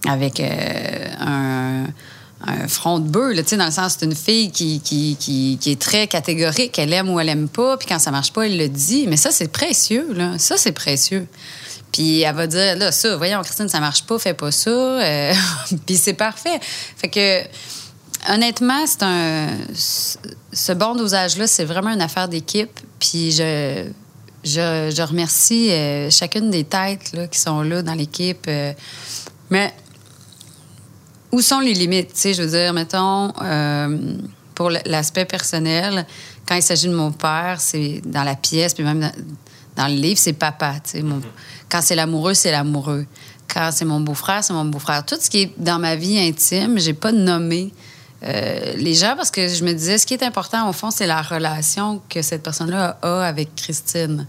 avec 0.08 0.40
euh, 0.40 1.06
un, 1.20 2.68
front 2.68 3.00
de 3.00 3.08
bœuf, 3.08 3.36
dans 3.52 3.66
le 3.66 3.72
sens, 3.72 3.98
c'est 4.00 4.06
une 4.06 4.16
fille 4.16 4.52
qui 4.52 5.60
est 5.66 5.80
très 5.80 6.08
catégorique. 6.08 6.80
Elle 6.80 6.94
aime 6.94 7.10
ou 7.10 7.20
elle 7.20 7.30
aime 7.30 7.50
pas, 7.50 7.78
puis 7.78 7.88
quand 7.88 8.00
ça 8.00 8.12
marche 8.12 8.34
pas, 8.34 8.48
elle 8.48 8.58
le 8.58 8.68
dit. 8.68 9.06
Mais 9.08 9.18
ça, 9.18 9.30
c'est 9.30 9.50
précieux, 9.50 10.08
là. 10.14 10.40
Ça, 10.40 10.58
c'est 10.58 10.72
précieux. 10.72 11.28
Puis 11.92 12.22
elle 12.22 12.36
va 12.36 12.48
dire, 12.48 12.76
là, 12.78 12.92
ça, 12.92 13.16
voyons, 13.18 13.42
Christine, 13.42 13.70
ça 13.70 13.80
marche 13.80 14.04
pas, 14.04 14.20
fais 14.20 14.34
pas 14.34 14.52
ça. 14.52 14.70
Euh, 14.70 15.34
puis 15.86 15.98
c'est 15.98 16.14
parfait. 16.14 16.60
Fait 16.62 17.10
que, 17.10 18.34
honnêtement, 18.34 18.86
c'est 18.86 19.04
un. 19.04 19.48
Ce 20.52 20.72
bon 20.74 20.96
dosage-là, 20.96 21.48
c'est 21.48 21.66
vraiment 21.66 21.92
une 21.92 22.02
affaire 22.02 22.28
d'équipe. 22.28 22.80
Puis 23.00 23.32
je, 23.32 23.86
je, 24.44 24.94
je 24.96 25.02
remercie 25.02 25.72
euh, 25.72 26.10
chacune 26.10 26.50
des 26.50 26.64
têtes 26.64 27.12
là, 27.14 27.28
qui 27.28 27.40
sont 27.40 27.62
là 27.62 27.82
dans 27.82 27.94
l'équipe. 27.94 28.46
euh, 28.48 28.74
mais 29.50 29.74
où 31.32 31.42
sont 31.42 31.60
les 31.60 31.74
limites? 31.74 32.14
Tu 32.14 32.20
sais, 32.20 32.34
je 32.34 32.42
veux 32.42 32.50
dire, 32.50 32.74
mettons, 32.74 33.32
euh, 33.42 34.18
pour 34.56 34.70
l'aspect 34.70 35.26
personnel, 35.26 36.06
quand 36.48 36.56
il 36.56 36.64
s'agit 36.64 36.88
de 36.88 36.94
mon 36.96 37.12
père, 37.12 37.58
c'est 37.60 38.02
dans 38.06 38.24
la 38.24 38.36
pièce, 38.36 38.74
puis 38.74 38.84
même 38.84 39.12
dans, 39.76 39.88
le 39.88 39.94
livre, 39.94 40.20
c'est 40.20 40.34
papa. 40.34 40.76
tu 40.84 40.92
sais. 40.92 41.02
Mon- 41.02 41.22
Quand 41.70 41.82
c'est 41.82 41.96
l'amoureux, 41.96 42.34
c'est 42.34 42.52
l'amoureux. 42.52 43.06
Quand 43.54 43.70
c'est 43.72 43.86
mon 43.86 44.00
beau-frère, 44.00 44.44
c'est 44.44 44.54
mon 44.54 44.66
beau-frère. 44.66 45.06
Tout 45.06 45.18
ce 45.20 45.30
qui 45.30 45.42
est 45.42 45.54
dans 45.58 45.80
ma 45.80 45.96
vie 45.96 46.20
intime, 46.20 46.80
j'ai 46.80 46.94
pas 46.94 47.12
nommé 47.12 47.74
euh, 48.24 48.74
les 48.76 48.94
gens 48.94 49.16
parce 49.16 49.32
que 49.32 49.48
je 49.48 49.64
me 49.64 49.74
disais, 49.74 49.98
ce 49.98 50.06
qui 50.06 50.14
est 50.14 50.24
important, 50.24 50.70
au 50.70 50.74
fond, 50.74 50.92
c'est 50.92 51.08
la 51.08 51.22
relation 51.22 52.02
que 52.10 52.22
cette 52.22 52.44
personne-là 52.44 52.98
a 53.02 53.22
avec 53.22 53.56
Christine. 53.56 54.28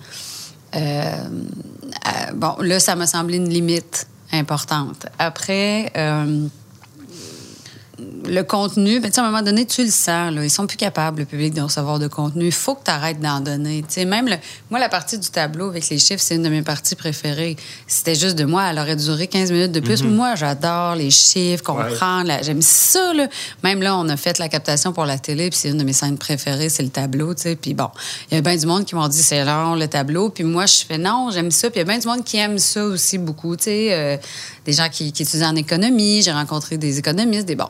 Euh, 0.75 0.79
euh, 0.79 2.33
bon, 2.35 2.57
là, 2.61 2.79
ça 2.79 2.95
m'a 2.95 3.07
semblé 3.07 3.37
une 3.37 3.49
limite 3.49 4.07
importante. 4.33 5.07
Après, 5.19 5.93
le 8.27 8.43
contenu, 8.43 9.01
ben, 9.01 9.09
tu 9.09 9.15
sais, 9.15 9.21
à 9.21 9.25
un 9.25 9.31
moment 9.31 9.43
donné, 9.43 9.67
tu 9.67 9.83
le 9.85 9.91
sens. 9.91 10.33
Là, 10.33 10.43
ils 10.45 10.51
sont 10.51 10.67
plus 10.67 10.77
capables, 10.77 11.21
le 11.21 11.25
public, 11.25 11.55
de 11.55 11.61
recevoir 11.63 11.99
de 11.99 12.07
contenu. 12.09 12.47
Il 12.47 12.53
faut 12.53 12.75
que 12.75 12.85
tu 12.85 12.91
arrêtes 12.91 13.21
d'en 13.21 13.41
donner. 13.41 13.83
Tu 13.83 13.95
sais, 13.95 14.05
même 14.05 14.29
le- 14.29 14.37
moi, 14.71 14.79
la 14.79 14.89
partie 14.89 15.19
du 15.19 15.29
tableau 15.29 15.69
avec 15.69 15.89
les 15.89 15.99
chiffres, 15.99 16.23
c'est 16.23 16.37
une 16.37 16.43
de 16.43 16.49
mes 16.49 16.63
parties 16.63 16.95
préférées. 16.95 17.57
C'était 17.87 18.15
juste 18.15 18.37
de 18.37 18.45
moi, 18.45 18.65
elle 18.71 18.79
aurait 18.79 18.97
duré 18.97 19.27
15 19.27 19.51
minutes 19.53 19.73
de 19.73 19.81
plus. 19.81 20.03
Moi, 20.03 20.35
j'adore 20.37 20.95
les 20.95 21.11
chiffres, 21.11 21.63
comprendre. 21.65 22.31
J'aime 22.43 22.63
ça. 22.63 23.13
Là. 23.15 23.29
Même 23.65 23.83
là, 23.83 23.97
on 23.97 24.09
a 24.09 24.17
fait 24.17 24.39
la 24.39 24.49
captation 24.49 24.93
pour 24.93 25.05
la 25.07 25.19
télé, 25.19 25.51
puis 25.51 25.59
c'est 25.59 25.69
une 25.71 25.79
de 25.79 25.85
mes 25.85 25.93
scènes 25.93 26.19
préférées, 26.19 26.69
c'est 26.69 26.83
le 26.83 26.91
tableau. 26.91 27.35
tu 27.35 27.43
sais. 27.43 27.57
Puis 27.57 27.75
bon, 27.75 27.89
il 28.31 28.35
y 28.35 28.39
a 28.39 28.41
bien 28.41 28.57
du 28.57 28.67
monde 28.67 28.85
qui 28.85 28.95
m'ont 28.95 29.09
dit 29.09 29.23
c'est 29.23 29.45
long, 29.45 29.75
le 29.75 29.89
tableau. 29.89 30.31
Puis 30.31 30.45
moi, 30.45 30.67
je 30.67 30.85
fais 30.87 30.99
non, 30.99 31.31
j'aime 31.33 31.51
ça. 31.51 31.71
Puis 31.71 31.81
il 31.81 31.87
y 31.87 31.89
a 31.89 31.93
bien 31.93 31.99
du 31.99 32.07
monde 32.07 32.25
qui 32.25 32.37
aime 32.39 32.59
ça 32.59 32.85
aussi 32.85 33.19
beaucoup. 33.19 33.57
tu 33.57 33.65
sais. 33.65 33.89
Euh, 33.93 34.17
des 34.67 34.73
gens 34.75 34.89
qui, 34.91 35.11
qui 35.13 35.23
étudient 35.23 35.51
en 35.51 35.57
économie. 35.57 36.21
J'ai 36.23 36.33
rencontré 36.33 36.77
des 36.77 36.99
économistes, 36.99 37.47
des 37.47 37.57
bon. 37.57 37.69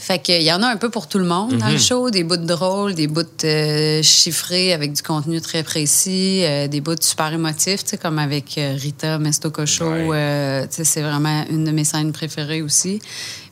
Fait 0.00 0.18
qu'il 0.18 0.42
y 0.42 0.50
en 0.50 0.62
a 0.62 0.66
un 0.66 0.76
peu 0.78 0.88
pour 0.88 1.08
tout 1.08 1.18
le 1.18 1.26
monde 1.26 1.58
dans 1.58 1.68
le 1.68 1.76
show. 1.76 2.08
Des 2.10 2.24
bouts 2.24 2.38
drôles, 2.38 2.94
des 2.94 3.06
bouts 3.06 3.20
euh, 3.44 4.02
chiffrés 4.02 4.72
avec 4.72 4.94
du 4.94 5.02
contenu 5.02 5.42
très 5.42 5.62
précis, 5.62 6.40
euh, 6.42 6.68
des 6.68 6.80
bouts 6.80 7.00
super 7.00 7.32
émotifs, 7.32 7.84
tu 7.84 7.90
sais, 7.90 7.98
comme 7.98 8.18
avec 8.18 8.56
euh, 8.56 8.74
Rita 8.76 9.18
Mestococho. 9.18 9.84
Ouais. 9.84 10.08
euh, 10.10 10.66
c'est 10.70 11.02
vraiment 11.02 11.44
une 11.50 11.64
de 11.64 11.70
mes 11.70 11.84
scènes 11.84 12.12
préférées 12.12 12.62
aussi. 12.62 12.98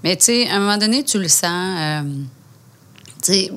Mais 0.03 0.17
tu 0.17 0.25
sais, 0.25 0.49
à 0.49 0.57
un 0.57 0.61
moment 0.61 0.79
donné, 0.79 1.05
tu 1.05 1.19
le 1.19 1.29
sens. 1.29 2.03
tu 3.23 3.33
sais, 3.33 3.53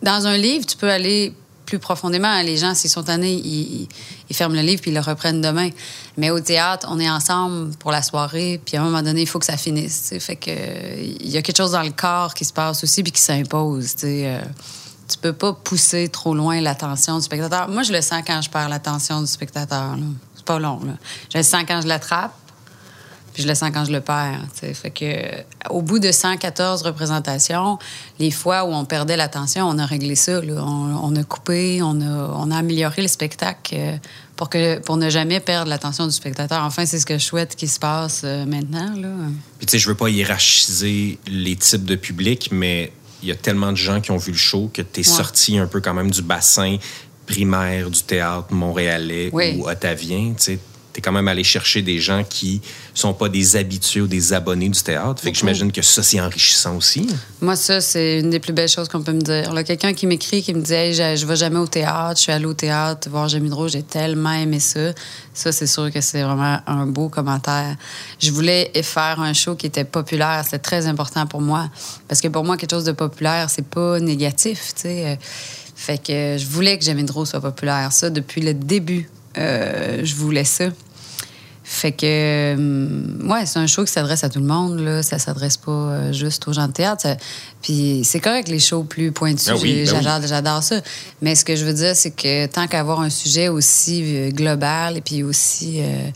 dans 0.00 0.26
un 0.26 0.36
livre, 0.36 0.64
tu 0.64 0.76
peux 0.76 0.90
aller 0.90 1.34
plus 1.72 1.78
profondément. 1.78 2.42
Les 2.42 2.58
gens, 2.58 2.74
s'ils 2.74 2.90
sont 2.90 3.02
tannés, 3.04 3.32
ils, 3.32 3.88
ils- 4.28 4.36
ferment 4.36 4.54
le 4.54 4.60
livre 4.60 4.82
puis 4.82 4.90
ils 4.90 4.94
le 4.94 5.00
reprennent 5.00 5.40
demain. 5.40 5.70
Mais 6.18 6.28
au 6.30 6.38
théâtre, 6.40 6.86
on 6.90 7.00
est 7.00 7.08
ensemble 7.08 7.74
pour 7.76 7.90
la 7.90 8.02
soirée, 8.02 8.60
puis 8.62 8.76
à 8.76 8.82
un 8.82 8.84
moment 8.84 9.00
donné, 9.02 9.22
il 9.22 9.26
faut 9.26 9.38
que 9.38 9.46
ça 9.46 9.56
finisse. 9.56 10.12
Fait 10.20 10.36
que 10.36 10.50
il 10.50 11.30
y 11.30 11.38
a 11.38 11.42
quelque 11.42 11.56
chose 11.56 11.72
dans 11.72 11.82
le 11.82 11.92
corps 11.92 12.34
qui 12.34 12.44
se 12.44 12.52
passe 12.52 12.84
aussi 12.84 13.02
puis 13.02 13.12
qui 13.12 13.20
s'impose. 13.22 13.94
Euh, 14.04 14.42
tu 15.08 15.16
peux 15.18 15.32
pas 15.32 15.54
pousser 15.54 16.08
trop 16.08 16.34
loin 16.34 16.60
l'attention 16.60 17.16
du 17.16 17.22
spectateur. 17.22 17.68
Moi, 17.68 17.82
je 17.84 17.92
le 17.92 18.02
sens 18.02 18.22
quand 18.26 18.42
je 18.42 18.50
perds 18.50 18.68
l'attention 18.68 19.20
du 19.22 19.26
spectateur. 19.26 19.96
C'est 20.36 20.44
pas 20.44 20.58
long. 20.58 20.78
Je 21.32 21.38
le 21.38 21.44
sens 21.44 21.62
quand 21.66 21.80
je 21.80 21.86
l'attrape. 21.88 22.34
Puis 23.34 23.42
je 23.42 23.48
le 23.48 23.54
sens 23.54 23.70
quand 23.72 23.84
je 23.84 23.92
le 23.92 24.00
perds. 24.00 24.40
Fait 24.74 24.90
que, 24.90 25.04
euh, 25.04 25.42
au 25.70 25.80
bout 25.82 25.98
de 25.98 26.12
114 26.12 26.82
représentations, 26.82 27.78
les 28.18 28.30
fois 28.30 28.64
où 28.64 28.72
on 28.72 28.84
perdait 28.84 29.16
l'attention, 29.16 29.66
on 29.68 29.78
a 29.78 29.86
réglé 29.86 30.14
ça. 30.14 30.40
là. 30.40 30.62
On, 30.64 31.12
on 31.12 31.16
a 31.16 31.24
coupé, 31.24 31.80
on 31.82 32.00
a, 32.00 32.34
on 32.36 32.50
a 32.50 32.56
amélioré 32.56 33.02
le 33.02 33.08
spectacle 33.08 33.74
euh, 33.76 33.96
pour, 34.36 34.50
que, 34.50 34.78
pour 34.80 34.96
ne 34.96 35.08
jamais 35.08 35.40
perdre 35.40 35.68
l'attention 35.70 36.06
du 36.06 36.12
spectateur. 36.12 36.62
Enfin, 36.62 36.84
c'est 36.86 36.98
ce 36.98 37.06
que 37.06 37.18
je 37.18 37.24
souhaite 37.24 37.56
qu'il 37.56 37.68
se 37.70 37.78
passe 37.78 38.22
euh, 38.24 38.44
maintenant. 38.44 38.94
Là. 38.96 39.08
Puis, 39.58 39.66
tu 39.66 39.70
sais, 39.72 39.78
je 39.78 39.88
veux 39.88 39.94
pas 39.94 40.08
hiérarchiser 40.08 41.18
les 41.26 41.56
types 41.56 41.84
de 41.84 41.96
public, 41.96 42.50
mais 42.52 42.92
il 43.22 43.28
y 43.28 43.32
a 43.32 43.36
tellement 43.36 43.70
de 43.72 43.76
gens 43.76 44.00
qui 44.00 44.10
ont 44.10 44.16
vu 44.16 44.32
le 44.32 44.38
show 44.38 44.70
que 44.74 44.82
tu 44.82 45.00
es 45.00 45.02
sorti 45.04 45.56
un 45.58 45.66
peu 45.66 45.80
quand 45.80 45.94
même 45.94 46.10
du 46.10 46.22
bassin 46.22 46.76
primaire 47.26 47.88
du 47.88 48.02
théâtre 48.02 48.52
montréalais 48.52 49.30
Oui. 49.32 49.54
ou 49.56 49.68
ottavien. 49.68 50.34
Tu 50.38 50.52
es 50.96 51.00
quand 51.00 51.12
même 51.12 51.28
allé 51.28 51.44
chercher 51.44 51.82
des 51.82 51.98
gens 52.00 52.24
qui 52.28 52.60
sont 52.94 53.14
pas 53.14 53.28
des 53.28 53.56
habitués 53.56 54.00
ou 54.02 54.06
des 54.06 54.32
abonnés 54.32 54.68
du 54.68 54.80
théâtre. 54.80 55.22
Fait 55.22 55.32
que 55.32 55.38
j'imagine 55.38 55.72
que 55.72 55.82
ça, 55.82 56.02
c'est 56.02 56.20
enrichissant 56.20 56.76
aussi. 56.76 57.06
Moi, 57.40 57.56
ça, 57.56 57.80
c'est 57.80 58.20
une 58.20 58.30
des 58.30 58.40
plus 58.40 58.52
belles 58.52 58.68
choses 58.68 58.88
qu'on 58.88 59.02
peut 59.02 59.12
me 59.12 59.20
dire. 59.20 59.52
Quelqu'un 59.64 59.94
qui 59.94 60.06
m'écrit, 60.06 60.42
qui 60.42 60.54
me 60.54 60.60
dit 60.60 60.74
hey, 60.74 60.94
je, 60.94 61.16
je 61.16 61.26
vais 61.26 61.36
jamais 61.36 61.58
au 61.58 61.66
théâtre, 61.66 62.16
je 62.16 62.22
suis 62.22 62.32
allée 62.32 62.46
au 62.46 62.54
théâtre 62.54 63.08
voir 63.08 63.28
Jamie 63.28 63.50
Drou, 63.50 63.68
j'ai 63.68 63.82
tellement 63.82 64.32
aimé 64.32 64.60
ça. 64.60 64.92
Ça, 65.34 65.52
c'est 65.52 65.66
sûr 65.66 65.90
que 65.90 66.00
c'est 66.00 66.22
vraiment 66.22 66.58
un 66.66 66.86
beau 66.86 67.08
commentaire. 67.08 67.76
Je 68.18 68.30
voulais 68.30 68.70
faire 68.82 69.20
un 69.20 69.32
show 69.32 69.54
qui 69.54 69.66
était 69.66 69.84
populaire. 69.84 70.42
C'était 70.44 70.58
très 70.58 70.86
important 70.86 71.26
pour 71.26 71.40
moi. 71.40 71.70
Parce 72.08 72.20
que 72.20 72.28
pour 72.28 72.44
moi, 72.44 72.56
quelque 72.56 72.72
chose 72.72 72.84
de 72.84 72.92
populaire, 72.92 73.48
c'est 73.50 73.66
pas 73.66 74.00
négatif, 74.00 74.72
tu 74.74 74.82
sais. 74.82 75.18
Fait 75.74 75.98
que 75.98 76.36
je 76.38 76.46
voulais 76.46 76.78
que 76.78 76.84
Jamie 76.84 77.04
Drou 77.04 77.24
soit 77.26 77.40
populaire. 77.40 77.92
Ça, 77.92 78.10
depuis 78.10 78.40
le 78.40 78.54
début, 78.54 79.10
euh, 79.38 80.00
je 80.04 80.14
voulais 80.14 80.44
ça. 80.44 80.66
Fait 81.64 81.92
que, 81.92 82.04
euh, 82.56 83.28
ouais, 83.28 83.46
c'est 83.46 83.58
un 83.60 83.66
show 83.68 83.84
qui 83.84 83.92
s'adresse 83.92 84.24
à 84.24 84.28
tout 84.28 84.40
le 84.40 84.44
monde, 84.46 84.80
là. 84.80 85.02
Ça 85.02 85.18
s'adresse 85.18 85.56
pas 85.56 85.70
euh, 85.70 86.12
juste 86.12 86.46
aux 86.48 86.52
gens 86.52 86.66
de 86.66 86.72
théâtre. 86.72 87.02
Ça- 87.02 87.16
Puis 87.62 88.02
c'est 88.04 88.18
correct, 88.20 88.48
les 88.48 88.58
shows 88.58 88.82
plus 88.84 89.12
pointus. 89.12 89.48
Ah 89.48 89.54
oui, 89.62 89.84
ben 89.84 89.94
oui. 89.94 90.02
j'adore, 90.02 90.26
j'adore 90.26 90.62
ça. 90.62 90.80
Mais 91.20 91.34
ce 91.36 91.44
que 91.44 91.54
je 91.54 91.64
veux 91.64 91.72
dire, 91.74 91.94
c'est 91.94 92.10
que 92.10 92.46
tant 92.46 92.66
qu'avoir 92.66 93.00
un 93.00 93.10
sujet 93.10 93.48
aussi 93.48 94.02
euh, 94.04 94.30
global 94.30 94.96
et 94.96 95.00
puis 95.00 95.22
aussi. 95.22 95.80
euh, 95.80 96.10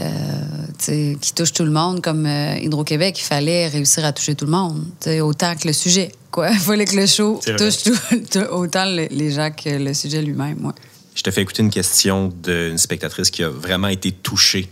euh, 0.00 1.14
qui 1.20 1.32
touche 1.34 1.52
tout 1.52 1.64
le 1.64 1.70
monde, 1.70 2.02
comme 2.02 2.26
euh, 2.26 2.56
Hydro-Québec, 2.60 3.18
il 3.18 3.24
fallait 3.24 3.68
réussir 3.68 4.04
à 4.04 4.12
toucher 4.12 4.34
tout 4.34 4.44
le 4.44 4.50
monde, 4.50 4.84
autant 5.22 5.54
que 5.56 5.66
le 5.66 5.72
sujet. 5.72 6.12
Quoi. 6.30 6.50
Il 6.52 6.58
fallait 6.58 6.84
que 6.84 6.94
le 6.94 7.06
show 7.06 7.40
touche 7.56 7.82
tout- 8.30 8.38
autant 8.52 8.84
le- 8.84 9.08
les 9.10 9.30
gens 9.30 9.50
que 9.50 9.70
le 9.70 9.94
sujet 9.94 10.20
lui-même. 10.22 10.64
Ouais. 10.64 10.72
Je 11.18 11.24
te 11.24 11.32
fais 11.32 11.42
écouter 11.42 11.64
une 11.64 11.70
question 11.70 12.32
d'une 12.44 12.78
spectatrice 12.78 13.32
qui 13.32 13.42
a 13.42 13.48
vraiment 13.48 13.88
été 13.88 14.12
touchée 14.12 14.68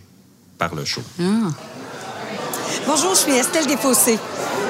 par 0.58 0.76
le 0.76 0.84
show. 0.84 1.00
Ah. 1.20 1.50
Bonjour, 2.86 3.16
je 3.16 3.18
suis 3.18 3.32
Estelle 3.32 3.66
Desfossés. 3.66 4.16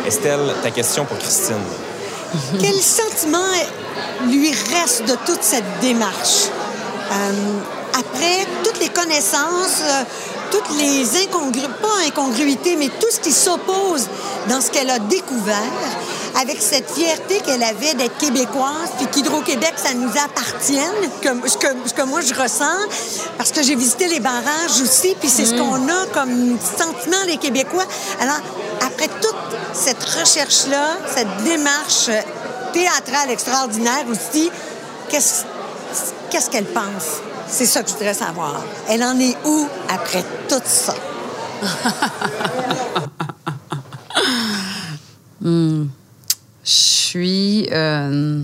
Estelle, 0.06 0.54
ta 0.62 0.70
question 0.70 1.04
pour 1.04 1.18
Christine. 1.18 1.56
Quel 2.58 2.80
sentiment 2.80 3.44
lui 4.26 4.52
reste 4.72 5.02
de 5.06 5.16
toute 5.26 5.42
cette 5.42 5.66
démarche? 5.82 6.46
Euh, 7.12 7.58
après 7.92 8.46
toutes 8.64 8.80
les 8.80 8.88
connaissances, 8.88 9.82
euh, 9.82 10.04
toutes 10.50 10.78
les 10.78 11.24
incongruités, 11.24 11.68
pas 11.82 12.06
incongruités, 12.06 12.76
mais 12.76 12.88
tout 12.88 13.10
ce 13.10 13.20
qui 13.20 13.32
s'oppose 13.32 14.08
dans 14.48 14.62
ce 14.62 14.70
qu'elle 14.70 14.88
a 14.88 14.98
découvert, 14.98 15.60
avec 16.40 16.60
cette 16.60 16.90
fierté 16.90 17.40
qu'elle 17.40 17.62
avait 17.62 17.94
d'être 17.94 18.16
québécoise, 18.18 18.90
puis 18.98 19.06
qu'Hydro-Québec, 19.06 19.74
ça 19.76 19.94
nous 19.94 20.10
appartienne, 20.10 21.10
que, 21.22 21.48
ce, 21.48 21.56
que, 21.56 21.66
ce 21.86 21.94
que 21.94 22.02
moi 22.02 22.20
je 22.20 22.34
ressens, 22.34 22.88
parce 23.38 23.52
que 23.52 23.62
j'ai 23.62 23.74
visité 23.74 24.08
les 24.08 24.20
barrages 24.20 24.80
aussi, 24.82 25.14
puis 25.18 25.28
c'est 25.28 25.46
ce 25.46 25.54
qu'on 25.54 25.88
a 25.88 26.06
comme 26.12 26.58
sentiment, 26.60 27.22
les 27.26 27.38
Québécois. 27.38 27.86
Alors, 28.20 28.40
après 28.86 29.08
toute 29.08 29.36
cette 29.72 30.04
recherche-là, 30.04 30.98
cette 31.14 31.44
démarche 31.44 32.10
théâtrale 32.72 33.30
extraordinaire 33.30 34.04
aussi, 34.10 34.50
qu'est-ce 35.08 35.44
qu'est-ce 36.30 36.50
qu'elle 36.50 36.66
pense? 36.66 37.22
C'est 37.48 37.66
ça 37.66 37.82
que 37.82 37.88
je 37.88 37.94
voudrais 37.94 38.14
savoir. 38.14 38.62
Elle 38.88 39.02
en 39.02 39.18
est 39.18 39.36
où 39.44 39.68
après 39.88 40.24
tout 40.48 40.62
ça? 40.64 40.94
Hmm. 45.38 45.86
Euh, 47.72 48.42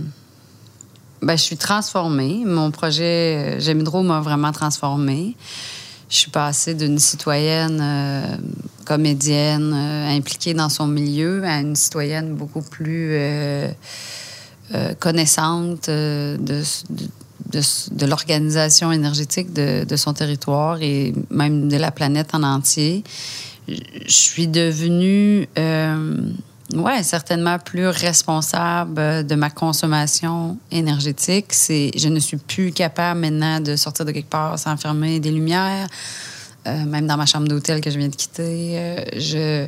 ben, 1.23 1.37
je 1.37 1.43
suis 1.43 1.57
transformée. 1.57 2.43
Mon 2.45 2.71
projet 2.71 3.57
euh, 3.57 3.61
J'aime 3.61 3.83
m'a 3.83 4.21
vraiment 4.21 4.53
transformée. 4.53 5.37
Je 6.09 6.17
suis 6.17 6.31
passée 6.31 6.75
d'une 6.75 6.99
citoyenne 6.99 7.81
euh, 7.83 8.37
comédienne 8.85 9.73
impliquée 9.73 10.53
dans 10.53 10.69
son 10.69 10.87
milieu 10.87 11.43
à 11.45 11.61
une 11.61 11.77
citoyenne 11.77 12.35
beaucoup 12.35 12.61
plus 12.61 13.17
connaissante 14.99 15.89
de, 15.89 16.63
l'organisation 18.05 18.93
énergétique 18.93 19.55
de, 19.55 19.97
son 19.97 20.13
territoire 20.13 20.83
et 20.83 21.15
même 21.31 21.69
de 21.69 21.77
la 21.79 21.91
planète 21.91 22.35
en 22.35 22.43
entier. 22.43 23.05
Je 23.69 24.13
suis 24.13 24.49
devenue, 24.49 25.49
ouais, 26.73 27.03
certainement 27.03 27.59
plus 27.59 27.87
responsable 27.87 28.99
euh, 28.99 29.23
de 29.23 29.35
ma 29.35 29.51
consommation 29.51 30.59
énergétique. 30.71 31.47
C'est, 31.53 31.91
je 31.97 32.09
ne 32.09 32.19
suis 32.21 32.37
plus 32.37 32.73
capable 32.73 33.21
maintenant 33.21 33.61
de 33.61 33.77
sortir 33.77 34.05
de 34.05 34.13
quelque 34.13 34.31
part 34.31 34.59
sans 34.59 34.77
fermer 34.77 35.21
des 35.21 35.31
lumières, 35.31 35.89
euh, 36.67 36.85
même 36.85 37.07
dans 37.07 37.17
ma 37.17 37.27
chambre 37.27 37.49
d'hôtel 37.49 37.81
que 37.81 37.91
je 37.91 37.99
viens 37.99 38.09
de 38.09 38.17
quitter. 38.17 38.79
euh, 38.79 39.67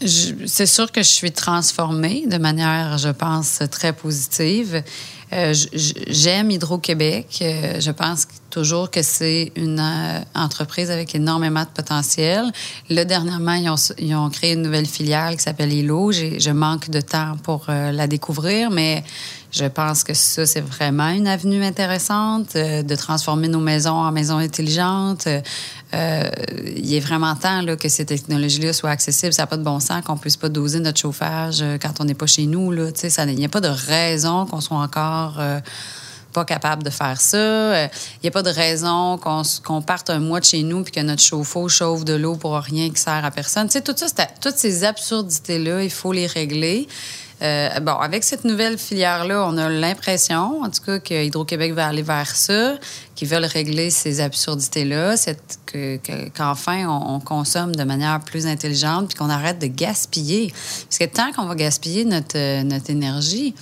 je- 0.00 0.46
c'est 0.46 0.66
sûr 0.66 0.92
que 0.92 1.02
je 1.02 1.08
suis 1.08 1.32
transformée 1.32 2.24
de 2.28 2.38
manière, 2.38 2.98
je 2.98 3.08
pense, 3.08 3.60
très 3.70 3.92
positive. 3.92 4.82
Euh, 5.32 5.54
J'aime 5.72 6.50
Hydro-Québec. 6.50 7.38
Euh, 7.42 7.80
je 7.80 7.90
pense 7.90 8.26
toujours 8.50 8.90
que 8.90 9.02
c'est 9.02 9.52
une 9.56 9.78
euh, 9.78 10.20
entreprise 10.34 10.90
avec 10.90 11.14
énormément 11.14 11.62
de 11.62 11.68
potentiel. 11.68 12.44
Là, 12.88 13.04
dernièrement, 13.04 13.52
ils 13.52 13.68
ont, 13.68 13.76
ils 13.98 14.14
ont 14.14 14.30
créé 14.30 14.54
une 14.54 14.62
nouvelle 14.62 14.86
filiale 14.86 15.36
qui 15.36 15.42
s'appelle 15.42 15.72
ILO. 15.72 16.12
Je 16.12 16.50
manque 16.50 16.88
de 16.88 17.00
temps 17.00 17.36
pour 17.42 17.66
la 17.68 18.06
découvrir, 18.06 18.70
mais 18.70 19.04
je 19.50 19.66
pense 19.66 20.02
que 20.02 20.14
ça, 20.14 20.46
c'est 20.46 20.60
vraiment 20.60 21.08
une 21.08 21.26
avenue 21.26 21.62
intéressante 21.64 22.54
de 22.54 22.94
transformer 22.94 23.48
nos 23.48 23.60
maisons 23.60 23.96
en 23.96 24.12
maisons 24.12 24.38
intelligentes. 24.38 25.28
Euh, 25.94 26.28
il 26.76 26.94
est 26.94 27.00
vraiment 27.00 27.34
temps 27.34 27.64
que 27.80 27.88
ces 27.88 28.04
technologies-là 28.04 28.72
soient 28.74 28.90
accessibles. 28.90 29.32
Ça 29.32 29.42
n'a 29.42 29.46
pas 29.46 29.56
de 29.56 29.62
bon 29.62 29.80
sens 29.80 30.02
qu'on 30.04 30.18
puisse 30.18 30.36
pas 30.36 30.48
doser 30.50 30.80
notre 30.80 30.98
chauffage 31.00 31.62
euh, 31.62 31.78
quand 31.80 32.00
on 32.00 32.04
n'est 32.04 32.14
pas 32.14 32.26
chez 32.26 32.44
nous. 32.46 32.74
ça- 32.94 33.24
Il 33.24 33.34
n'y 33.36 33.44
a 33.44 33.48
pas 33.48 33.60
de 33.62 33.68
raison 33.68 34.44
qu'on 34.46 34.60
soit 34.60 34.76
encore 34.76 35.36
euh, 35.38 35.60
pas 36.34 36.44
capable 36.44 36.82
de 36.82 36.90
faire 36.90 37.18
ça. 37.20 37.84
Il 37.84 37.90
n'y 38.22 38.28
a 38.28 38.30
pas 38.30 38.42
de 38.42 38.50
raison 38.50 39.18
qu'on 39.18 39.80
parte 39.82 40.10
un 40.10 40.18
mois 40.20 40.40
de 40.40 40.44
chez 40.44 40.62
nous 40.62 40.82
puis 40.82 40.92
que 40.92 41.00
notre 41.00 41.22
chauffe-eau 41.22 41.68
chauffe 41.70 42.04
de 42.04 42.12
l'eau 42.12 42.36
pour 42.36 42.54
rien 42.58 42.90
qui 42.90 43.00
sert 43.00 43.24
à 43.24 43.30
personne. 43.30 43.68
Toutes 43.70 44.56
ces 44.56 44.84
absurdités-là, 44.84 45.82
il 45.82 45.90
faut 45.90 46.12
les 46.12 46.26
régler. 46.26 46.86
Euh, 47.40 47.78
bon, 47.80 47.92
avec 47.92 48.24
cette 48.24 48.44
nouvelle 48.44 48.78
filière-là, 48.78 49.46
on 49.46 49.56
a 49.58 49.68
l'impression, 49.68 50.60
en 50.62 50.70
tout 50.70 50.82
cas, 50.84 50.98
que 50.98 51.14
Hydro-Québec 51.24 51.72
va 51.72 51.86
aller 51.86 52.02
vers 52.02 52.34
ça, 52.34 52.74
qu'ils 53.14 53.28
veulent 53.28 53.44
régler 53.44 53.90
ces 53.90 54.20
absurdités-là, 54.20 55.16
cette- 55.16 55.58
que- 55.66 55.98
qu'enfin 56.36 56.88
on, 56.88 57.14
on 57.14 57.20
consomme 57.20 57.76
de 57.76 57.84
manière 57.84 58.18
plus 58.20 58.46
intelligente, 58.46 59.08
puis 59.08 59.16
qu'on 59.18 59.30
arrête 59.30 59.60
de 59.60 59.68
gaspiller. 59.68 60.52
Parce 60.88 60.98
que 60.98 61.04
tant 61.04 61.32
qu'on 61.32 61.46
va 61.46 61.54
gaspiller 61.54 62.04
notre, 62.04 62.36
euh, 62.36 62.62
notre 62.64 62.90
énergie, 62.90 63.54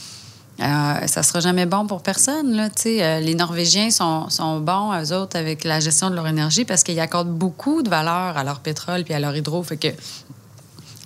euh, 0.60 1.06
ça 1.06 1.22
sera 1.22 1.40
jamais 1.40 1.66
bon 1.66 1.86
pour 1.86 2.02
personne. 2.02 2.52
Là. 2.56 2.68
Euh, 2.86 3.20
les 3.20 3.34
Norvégiens 3.34 3.90
sont, 3.90 4.30
sont 4.30 4.58
bons, 4.60 4.90
eux 5.02 5.12
autres, 5.12 5.38
avec 5.38 5.64
la 5.64 5.80
gestion 5.80 6.08
de 6.08 6.14
leur 6.14 6.26
énergie 6.28 6.64
parce 6.64 6.82
qu'ils 6.82 6.98
accordent 6.98 7.28
beaucoup 7.36 7.82
de 7.82 7.90
valeur 7.90 8.38
à 8.38 8.42
leur 8.42 8.60
pétrole 8.60 9.04
puis 9.04 9.12
à 9.12 9.20
leur 9.20 9.36
hydro. 9.36 9.62
Fait 9.62 9.76
que 9.76 9.88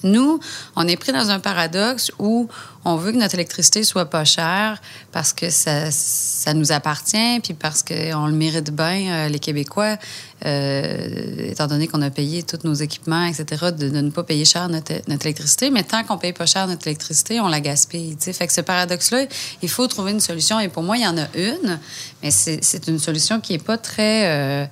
nous, 0.02 0.40
on 0.76 0.86
est 0.88 0.96
pris 0.96 1.12
dans 1.12 1.30
un 1.30 1.40
paradoxe 1.40 2.10
où 2.18 2.48
on 2.84 2.96
veut 2.96 3.12
que 3.12 3.18
notre 3.18 3.34
électricité 3.34 3.84
soit 3.84 4.06
pas 4.06 4.24
chère 4.24 4.80
parce 5.12 5.32
que 5.32 5.50
ça, 5.50 5.90
ça 5.90 6.54
nous 6.54 6.72
appartient, 6.72 7.40
puis 7.42 7.52
parce 7.52 7.82
qu'on 7.82 8.26
le 8.26 8.32
mérite 8.32 8.70
bien, 8.70 9.12
euh, 9.12 9.28
les 9.28 9.38
Québécois, 9.38 9.98
euh, 10.46 11.50
étant 11.50 11.66
donné 11.66 11.86
qu'on 11.86 12.00
a 12.00 12.08
payé 12.08 12.42
tous 12.42 12.60
nos 12.64 12.72
équipements, 12.72 13.26
etc., 13.26 13.66
de, 13.76 13.90
ne 13.90 14.10
pas 14.10 14.22
payer 14.22 14.46
cher 14.46 14.68
notre, 14.70 14.92
électricité. 15.08 15.70
Mais 15.70 15.82
tant 15.82 16.02
qu'on 16.04 16.16
paye 16.16 16.32
pas 16.32 16.46
cher 16.46 16.66
notre 16.66 16.86
électricité, 16.86 17.40
on 17.40 17.48
la 17.48 17.60
gaspille. 17.60 18.16
tu 18.16 18.24
sais. 18.24 18.32
Fait 18.32 18.46
que 18.46 18.52
ce 18.52 18.62
paradoxe-là, 18.62 19.26
il 19.62 19.68
faut 19.68 19.86
trouver 19.86 20.12
une 20.12 20.20
solution. 20.20 20.58
Et 20.58 20.68
pour 20.68 20.82
moi, 20.82 20.96
il 20.96 21.02
y 21.02 21.06
en 21.06 21.18
a 21.18 21.26
une, 21.34 21.78
mais 22.22 22.30
c'est 22.30 22.88
une 22.88 22.98
solution 22.98 23.40
qui 23.40 23.54
est 23.54 23.64
pas 23.64 23.76
très... 23.76 24.26
euh, 24.26 24.66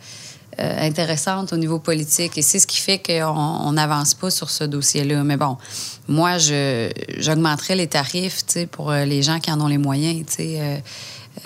intéressante 0.59 1.53
au 1.53 1.57
niveau 1.57 1.79
politique 1.79 2.37
et 2.37 2.42
c'est 2.42 2.59
ce 2.59 2.66
qui 2.66 2.81
fait 2.81 2.99
qu'on 2.99 3.73
n'avance 3.73 4.14
pas 4.14 4.31
sur 4.31 4.51
ce 4.51 4.64
dossier-là. 4.64 5.23
Mais 5.23 5.37
bon, 5.37 5.57
moi, 6.09 6.38
j'augmenterais 6.38 7.77
les 7.77 7.87
tarifs 7.87 8.44
pour 8.71 8.90
euh, 8.90 9.05
les 9.05 9.23
gens 9.23 9.38
qui 9.40 9.53
en 9.53 9.61
ont 9.61 9.66
les 9.66 9.79
moyens, 9.79 10.25
euh, 10.40 10.79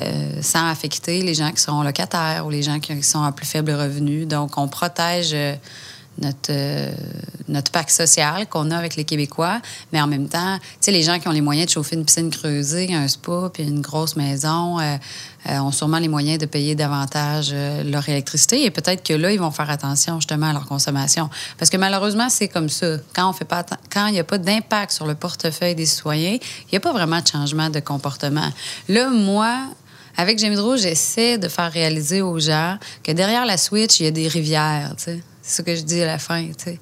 euh, 0.01 0.31
sans 0.40 0.68
affecter 0.68 1.22
les 1.22 1.35
gens 1.35 1.51
qui 1.51 1.61
sont 1.61 1.83
locataires 1.83 2.46
ou 2.46 2.51
les 2.51 2.62
gens 2.62 2.79
qui 2.81 3.03
sont 3.03 3.22
à 3.22 3.33
plus 3.33 3.46
faible 3.46 3.72
revenu. 3.72 4.25
Donc, 4.25 4.57
on 4.57 4.68
protège 4.68 5.33
euh, 5.35 5.55
notre, 6.18 6.51
euh, 6.51 6.92
notre 7.48 7.72
pacte 7.72 7.90
social 7.90 8.46
qu'on 8.48 8.70
a 8.70 8.77
avec 8.77 8.96
les 8.96 9.05
Québécois, 9.05 9.61
mais 9.92 10.01
en 10.01 10.07
même 10.07 10.29
temps, 10.29 10.59
tu 10.59 10.66
sais, 10.81 10.90
les 10.90 11.03
gens 11.03 11.18
qui 11.18 11.29
ont 11.29 11.33
les 11.33 11.40
moyens 11.40 11.66
de 11.66 11.72
chauffer 11.72 11.96
une 11.96 12.05
piscine 12.05 12.31
creusée, 12.31 12.94
un 12.94 13.09
spa, 13.09 13.51
puis 13.53 13.62
une 13.62 13.81
grosse 13.81 14.16
maison, 14.16 14.79
euh, 14.79 14.96
euh, 15.48 15.59
ont 15.59 15.72
sûrement 15.72 15.98
les 15.98 16.09
moyens 16.09 16.38
de 16.38 16.46
payer 16.46 16.75
davantage 16.75 17.53
leur 17.53 18.09
électricité. 18.09 18.64
Et 18.64 18.70
peut-être 18.70 19.03
que 19.03 19.14
là, 19.14 19.33
ils 19.33 19.40
vont 19.40 19.51
faire 19.51 19.70
attention 19.70 20.20
justement 20.20 20.46
à 20.46 20.53
leur 20.53 20.66
consommation. 20.66 21.29
Parce 21.59 21.70
que 21.70 21.77
malheureusement, 21.77 22.29
c'est 22.29 22.48
comme 22.48 22.68
ça. 22.68 22.98
Quand 23.14 23.29
on 23.29 23.33
fait 23.33 23.44
pas 23.44 23.64
quand 23.92 24.07
il 24.07 24.12
n'y 24.12 24.20
a 24.20 24.25
pas 24.25 24.38
d'impact 24.38 24.92
sur 24.92 25.07
le 25.07 25.14
portefeuille 25.14 25.75
des 25.75 25.87
citoyens, 25.87 26.38
il 26.40 26.68
n'y 26.72 26.77
a 26.77 26.81
pas 26.81 26.92
vraiment 26.92 27.20
de 27.20 27.27
changement 27.27 27.70
de 27.70 27.81
comportement. 27.81 28.51
Là, 28.88 29.11
moi, 29.11 29.66
avec 30.16 30.38
Gémidro, 30.38 30.77
j'essaie 30.77 31.38
de 31.38 31.48
faire 31.48 31.72
réaliser 31.72 32.22
aux 32.22 32.38
gens 32.38 32.79
que 33.03 33.12
derrière 33.12 33.46
la 33.46 33.57
switch, 33.57 34.01
il 34.01 34.05
y 34.05 34.07
a 34.07 34.11
des 34.11 34.29
rivières. 34.29 34.94
tu 34.96 35.05
sais. 35.05 35.22
C'est 35.42 35.57
ce 35.59 35.62
que 35.62 35.74
je 35.74 35.83
dis 35.83 36.00
à 36.02 36.07
la 36.07 36.18
fin. 36.18 36.46
tu 36.46 36.64
sais. 36.64 36.81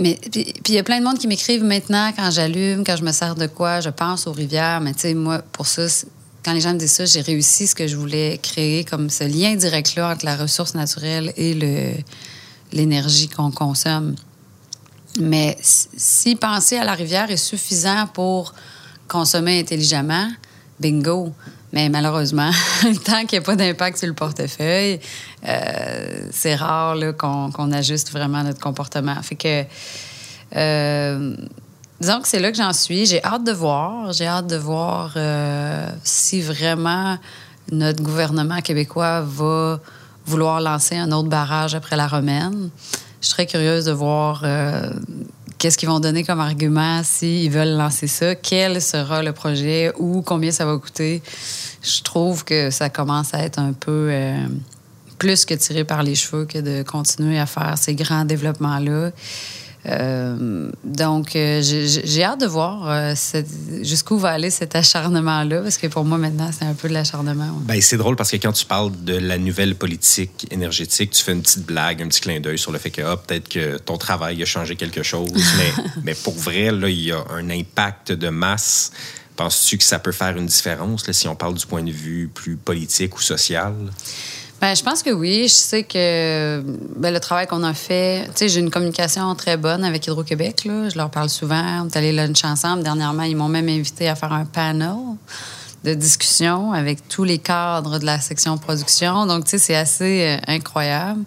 Mais 0.00 0.18
puis 0.32 0.54
il 0.68 0.74
y 0.74 0.78
a 0.78 0.82
plein 0.82 0.98
de 0.98 1.04
monde 1.04 1.18
qui 1.18 1.28
m'écrivent 1.28 1.64
maintenant 1.64 2.12
quand 2.16 2.30
j'allume, 2.30 2.82
quand 2.84 2.96
je 2.96 3.04
me 3.04 3.12
sers 3.12 3.34
de 3.34 3.46
quoi, 3.46 3.80
je 3.80 3.90
pense 3.90 4.26
aux 4.26 4.32
rivières. 4.32 4.80
Mais 4.80 4.94
tu 4.94 5.00
sais, 5.00 5.14
moi, 5.14 5.42
pour 5.52 5.66
ça, 5.66 5.86
quand 6.44 6.52
les 6.52 6.60
gens 6.60 6.72
me 6.72 6.78
disent 6.78 6.92
ça, 6.92 7.04
j'ai 7.04 7.20
réussi 7.20 7.66
ce 7.66 7.74
que 7.74 7.86
je 7.86 7.96
voulais 7.96 8.38
créer 8.42 8.84
comme 8.84 9.10
ce 9.10 9.24
lien 9.24 9.54
direct-là 9.54 10.12
entre 10.12 10.24
la 10.24 10.36
ressource 10.36 10.74
naturelle 10.74 11.32
et 11.36 11.54
le, 11.54 11.92
l'énergie 12.72 13.28
qu'on 13.28 13.50
consomme. 13.50 14.16
Mais 15.20 15.56
si 15.60 16.36
penser 16.36 16.78
à 16.78 16.84
la 16.84 16.94
rivière 16.94 17.30
est 17.30 17.36
suffisant 17.36 18.06
pour 18.12 18.54
consommer 19.08 19.60
intelligemment, 19.60 20.30
bingo. 20.80 21.32
Mais 21.72 21.88
malheureusement, 21.88 22.50
tant 23.04 23.24
qu'il 23.24 23.38
n'y 23.38 23.44
a 23.44 23.46
pas 23.46 23.56
d'impact 23.56 23.98
sur 23.98 24.06
le 24.06 24.14
portefeuille, 24.14 25.00
euh, 25.48 26.26
c'est 26.30 26.54
rare 26.54 26.96
qu'on, 27.18 27.50
qu'on 27.50 27.72
ajuste 27.72 28.12
vraiment 28.12 28.42
notre 28.42 28.60
comportement. 28.60 29.20
Fait 29.22 29.36
que, 29.36 29.64
euh, 30.54 31.34
disons 32.00 32.20
que 32.20 32.28
c'est 32.28 32.40
là 32.40 32.50
que 32.50 32.58
j'en 32.58 32.74
suis. 32.74 33.06
J'ai 33.06 33.24
hâte 33.24 33.44
de 33.44 33.52
voir. 33.52 34.12
J'ai 34.12 34.26
hâte 34.26 34.46
de 34.46 34.56
voir 34.56 35.14
euh, 35.16 35.88
si 36.04 36.42
vraiment 36.42 37.16
notre 37.70 38.02
gouvernement 38.02 38.60
québécois 38.60 39.22
va 39.22 39.80
vouloir 40.26 40.60
lancer 40.60 40.96
un 40.96 41.10
autre 41.10 41.28
barrage 41.28 41.74
après 41.74 41.96
la 41.96 42.06
romaine. 42.06 42.68
Je 43.22 43.28
serais 43.28 43.46
curieuse 43.46 43.86
de 43.86 43.92
voir 43.92 44.44
qu'est-ce 45.62 45.78
qu'ils 45.78 45.88
vont 45.88 46.00
donner 46.00 46.24
comme 46.24 46.40
argument 46.40 47.04
s'ils 47.04 47.48
veulent 47.48 47.76
lancer 47.76 48.08
ça, 48.08 48.34
quel 48.34 48.82
sera 48.82 49.22
le 49.22 49.32
projet 49.32 49.92
ou 49.96 50.20
combien 50.20 50.50
ça 50.50 50.66
va 50.66 50.76
coûter? 50.76 51.22
Je 51.82 52.02
trouve 52.02 52.44
que 52.44 52.70
ça 52.70 52.90
commence 52.90 53.32
à 53.32 53.44
être 53.44 53.60
un 53.60 53.72
peu 53.72 54.08
euh, 54.10 54.44
plus 55.18 55.44
que 55.44 55.54
tiré 55.54 55.84
par 55.84 56.02
les 56.02 56.16
cheveux 56.16 56.46
que 56.46 56.58
de 56.58 56.82
continuer 56.82 57.38
à 57.38 57.46
faire 57.46 57.78
ces 57.78 57.94
grands 57.94 58.24
développements-là. 58.24 59.12
Euh, 59.84 60.70
donc, 60.84 61.34
euh, 61.34 61.60
j'ai 61.60 62.22
hâte 62.22 62.40
de 62.40 62.46
voir 62.46 62.88
euh, 62.88 63.14
jusqu'où 63.82 64.16
va 64.16 64.30
aller 64.30 64.50
cet 64.50 64.76
acharnement-là, 64.76 65.60
parce 65.62 65.76
que 65.76 65.88
pour 65.88 66.04
moi, 66.04 66.18
maintenant, 66.18 66.50
c'est 66.56 66.64
un 66.64 66.74
peu 66.74 66.88
de 66.88 66.94
l'acharnement. 66.94 67.48
Ben, 67.62 67.80
c'est 67.80 67.96
drôle 67.96 68.14
parce 68.14 68.30
que 68.30 68.36
quand 68.36 68.52
tu 68.52 68.64
parles 68.64 68.92
de 69.04 69.16
la 69.16 69.38
nouvelle 69.38 69.74
politique 69.74 70.46
énergétique, 70.50 71.10
tu 71.10 71.24
fais 71.24 71.32
une 71.32 71.42
petite 71.42 71.66
blague, 71.66 72.00
un 72.02 72.08
petit 72.08 72.20
clin 72.20 72.38
d'œil 72.38 72.58
sur 72.58 72.70
le 72.70 72.78
fait 72.78 72.90
que 72.90 73.02
ah, 73.02 73.16
peut-être 73.16 73.48
que 73.48 73.78
ton 73.78 73.98
travail 73.98 74.40
a 74.42 74.46
changé 74.46 74.76
quelque 74.76 75.02
chose. 75.02 75.32
mais, 75.56 75.84
mais 76.04 76.14
pour 76.14 76.34
vrai, 76.34 76.70
là, 76.70 76.88
il 76.88 77.00
y 77.00 77.12
a 77.12 77.24
un 77.30 77.50
impact 77.50 78.12
de 78.12 78.28
masse. 78.28 78.92
Penses-tu 79.34 79.78
que 79.78 79.84
ça 79.84 79.98
peut 79.98 80.12
faire 80.12 80.36
une 80.36 80.46
différence 80.46 81.06
là, 81.06 81.12
si 81.12 81.26
on 81.26 81.34
parle 81.34 81.54
du 81.54 81.66
point 81.66 81.82
de 81.82 81.90
vue 81.90 82.30
plus 82.32 82.56
politique 82.56 83.16
ou 83.16 83.20
social? 83.20 83.74
Ben, 84.62 84.76
je 84.76 84.84
pense 84.84 85.02
que 85.02 85.10
oui. 85.10 85.48
Je 85.48 85.54
sais 85.54 85.82
que 85.82 86.62
ben, 86.96 87.12
le 87.12 87.18
travail 87.18 87.48
qu'on 87.48 87.64
a 87.64 87.74
fait, 87.74 88.26
tu 88.26 88.30
sais, 88.36 88.48
j'ai 88.48 88.60
une 88.60 88.70
communication 88.70 89.34
très 89.34 89.56
bonne 89.56 89.82
avec 89.82 90.06
Hydro-Québec. 90.06 90.60
Je 90.64 90.96
leur 90.96 91.10
parle 91.10 91.30
souvent. 91.30 91.82
On 91.82 91.88
est 91.88 91.96
allés 91.96 92.12
lunch 92.12 92.44
ensemble. 92.44 92.84
Dernièrement, 92.84 93.24
ils 93.24 93.34
m'ont 93.34 93.48
même 93.48 93.68
invité 93.68 94.08
à 94.08 94.14
faire 94.14 94.32
un 94.32 94.44
panel 94.44 94.94
de 95.82 95.94
discussion 95.94 96.72
avec 96.72 97.08
tous 97.08 97.24
les 97.24 97.38
cadres 97.38 97.98
de 97.98 98.06
la 98.06 98.20
section 98.20 98.56
production. 98.56 99.26
Donc, 99.26 99.46
tu 99.46 99.50
sais, 99.50 99.58
c'est 99.58 99.74
assez 99.74 100.28
euh, 100.28 100.36
incroyable. 100.46 101.24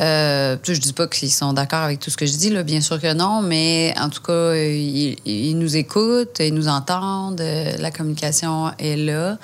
Euh, 0.00 0.56
je 0.64 0.72
dis 0.72 0.94
pas 0.94 1.06
qu'ils 1.06 1.30
sont 1.30 1.52
d'accord 1.52 1.84
avec 1.84 2.00
tout 2.00 2.10
ce 2.10 2.16
que 2.16 2.26
je 2.26 2.36
dis, 2.36 2.50
bien 2.64 2.80
sûr 2.80 3.00
que 3.00 3.12
non, 3.12 3.40
mais 3.40 3.94
en 4.00 4.08
tout 4.08 4.22
cas, 4.22 4.54
ils, 4.54 5.16
ils 5.24 5.56
nous 5.56 5.76
écoutent, 5.76 6.40
ils 6.40 6.52
nous 6.52 6.66
entendent, 6.66 7.40
euh, 7.40 7.76
la 7.78 7.92
communication 7.92 8.72
est 8.80 8.96
là. 8.96 9.38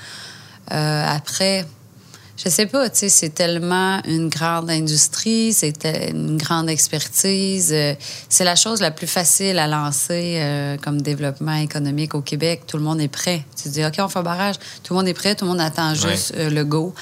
Euh, 0.72 1.04
après, 1.06 1.64
je 2.42 2.48
sais 2.48 2.66
pas, 2.66 2.88
tu 2.88 2.98
sais, 2.98 3.08
c'est 3.08 3.30
tellement 3.30 4.00
une 4.04 4.28
grande 4.28 4.70
industrie, 4.70 5.52
c'est 5.52 5.84
une 6.10 6.36
grande 6.36 6.68
expertise. 6.70 7.72
euh, 7.72 7.94
c'est 8.28 8.44
la 8.44 8.54
chose 8.54 8.80
la 8.80 8.92
plus 8.92 9.08
facile 9.08 9.58
à 9.58 9.66
lancer 9.66 10.34
euh, 10.36 10.76
comme 10.76 11.02
développement 11.02 11.56
économique 11.56 12.14
au 12.14 12.20
Québec. 12.22 12.62
Tout 12.66 12.76
le 12.76 12.84
monde 12.84 13.00
est 13.00 13.08
prêt. 13.08 13.44
Tu 13.60 13.68
dis, 13.70 13.84
OK, 13.84 13.94
on 13.98 14.08
fait 14.08 14.20
un 14.20 14.22
barrage. 14.22 14.54
Tout 14.84 14.94
le 14.94 14.98
monde 15.00 15.08
est 15.08 15.14
prêt, 15.14 15.34
tout 15.34 15.46
le 15.46 15.50
monde 15.50 15.60
attend 15.60 15.94
juste 15.94 16.32
euh, 16.36 16.48
le 16.48 16.64
go. 16.64 16.94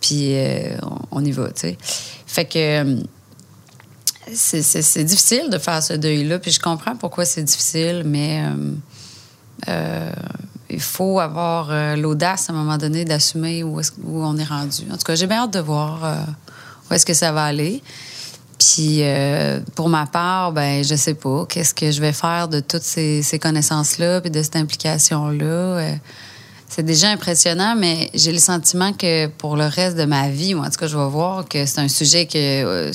Puis 0.00 0.34
euh, 0.36 0.78
on, 0.82 1.18
on 1.20 1.24
y 1.24 1.32
va, 1.32 1.48
tu 1.48 1.60
sais. 1.60 1.78
Fait 2.26 2.46
que 2.46 2.96
c'est- 4.32 5.04
difficile 5.04 5.50
de 5.50 5.58
faire 5.58 5.82
ce 5.82 5.92
deuil-là. 5.92 6.38
Puis 6.38 6.50
je 6.52 6.60
comprends 6.60 6.96
pourquoi 6.96 7.24
c'est 7.26 7.42
difficile, 7.42 8.04
mais 8.06 8.42
il 10.70 10.80
faut 10.80 11.18
avoir 11.20 11.68
euh, 11.70 11.96
l'audace 11.96 12.48
à 12.48 12.52
un 12.52 12.56
moment 12.56 12.78
donné 12.78 13.04
d'assumer 13.04 13.62
où, 13.62 13.80
on 14.06 14.36
est 14.36 14.44
rendu. 14.44 14.82
En 14.90 14.96
tout 14.96 15.04
cas, 15.04 15.14
j'ai 15.14 15.26
bien 15.26 15.44
hâte 15.44 15.52
de 15.52 15.60
voir 15.60 16.04
euh, 16.04 16.14
où 16.90 16.94
est-ce 16.94 17.06
que 17.06 17.14
ça 17.14 17.32
va 17.32 17.44
aller. 17.44 17.82
Puis 18.58 18.98
euh, 19.02 19.60
pour 19.76 19.88
ma 19.88 20.06
part, 20.06 20.52
ben 20.52 20.82
je 20.84 20.94
sais 20.96 21.14
pas 21.14 21.46
qu'est-ce 21.48 21.72
que 21.72 21.90
je 21.92 22.00
vais 22.00 22.12
faire 22.12 22.48
de 22.48 22.60
toutes 22.60 22.82
ces, 22.82 23.22
ces 23.22 23.38
connaissances-là 23.38 24.20
puis 24.20 24.30
de 24.30 24.42
cette 24.42 24.56
implication-là. 24.56 25.94
C'est 26.68 26.82
déjà 26.82 27.08
impressionnant, 27.08 27.76
mais 27.78 28.10
j'ai 28.14 28.32
le 28.32 28.38
sentiment 28.38 28.92
que 28.92 29.28
pour 29.28 29.56
le 29.56 29.64
reste 29.64 29.96
de 29.96 30.04
ma 30.04 30.28
vie, 30.28 30.54
ou 30.54 30.58
en 30.58 30.68
tout 30.68 30.78
cas, 30.78 30.86
je 30.86 30.98
vais 30.98 31.08
voir 31.08 31.48
que 31.48 31.64
c'est 31.64 31.80
un 31.80 31.88
sujet 31.88 32.26
que 32.26 32.90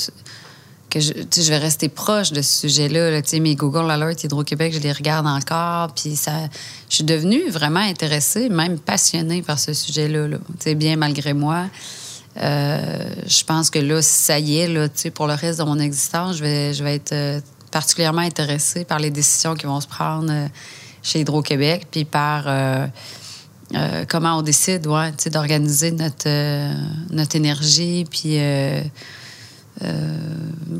que 0.93 0.99
je, 0.99 1.49
vais 1.49 1.57
rester 1.57 1.89
proche 1.89 2.31
de 2.31 2.41
ce 2.43 2.67
sujet-là. 2.67 3.19
mes 3.39 3.55
Google 3.55 3.89
Alerts 3.89 4.23
Hydro-Québec, 4.23 4.73
je 4.75 4.79
les 4.79 4.91
regarde 4.91 5.25
encore. 5.25 5.91
Puis 5.95 6.15
ça, 6.15 6.31
je 6.87 6.95
suis 6.95 7.03
devenue 7.03 7.49
vraiment 7.49 7.79
intéressée, 7.79 8.47
même 8.49 8.77
passionnée 8.77 9.41
par 9.41 9.57
ce 9.57 9.73
sujet-là. 9.73 10.37
bien 10.75 10.95
malgré 10.95 11.33
moi. 11.33 11.65
Euh, 12.37 13.09
je 13.25 13.43
pense 13.43 13.71
que 13.71 13.79
là, 13.79 14.03
ça 14.03 14.37
y 14.37 14.59
est, 14.59 15.09
pour 15.11 15.25
le 15.25 15.33
reste 15.33 15.59
de 15.59 15.63
mon 15.63 15.79
existence, 15.79 16.37
je 16.37 16.43
vais, 16.43 16.73
je 16.73 16.83
vais 16.83 16.95
être 16.95 17.11
euh, 17.11 17.41
particulièrement 17.71 18.21
intéressée 18.21 18.85
par 18.85 18.99
les 18.99 19.09
décisions 19.09 19.55
qui 19.55 19.65
vont 19.65 19.81
se 19.81 19.87
prendre 19.87 20.31
euh, 20.31 20.47
chez 21.01 21.21
Hydro-Québec, 21.21 21.87
puis 21.89 22.05
par 22.05 22.45
comment 24.07 24.37
on 24.37 24.41
décide 24.43 24.83
d'organiser 24.83 25.91
notre, 25.91 26.29
notre 27.11 27.35
énergie, 27.35 28.05
puis 28.09 28.37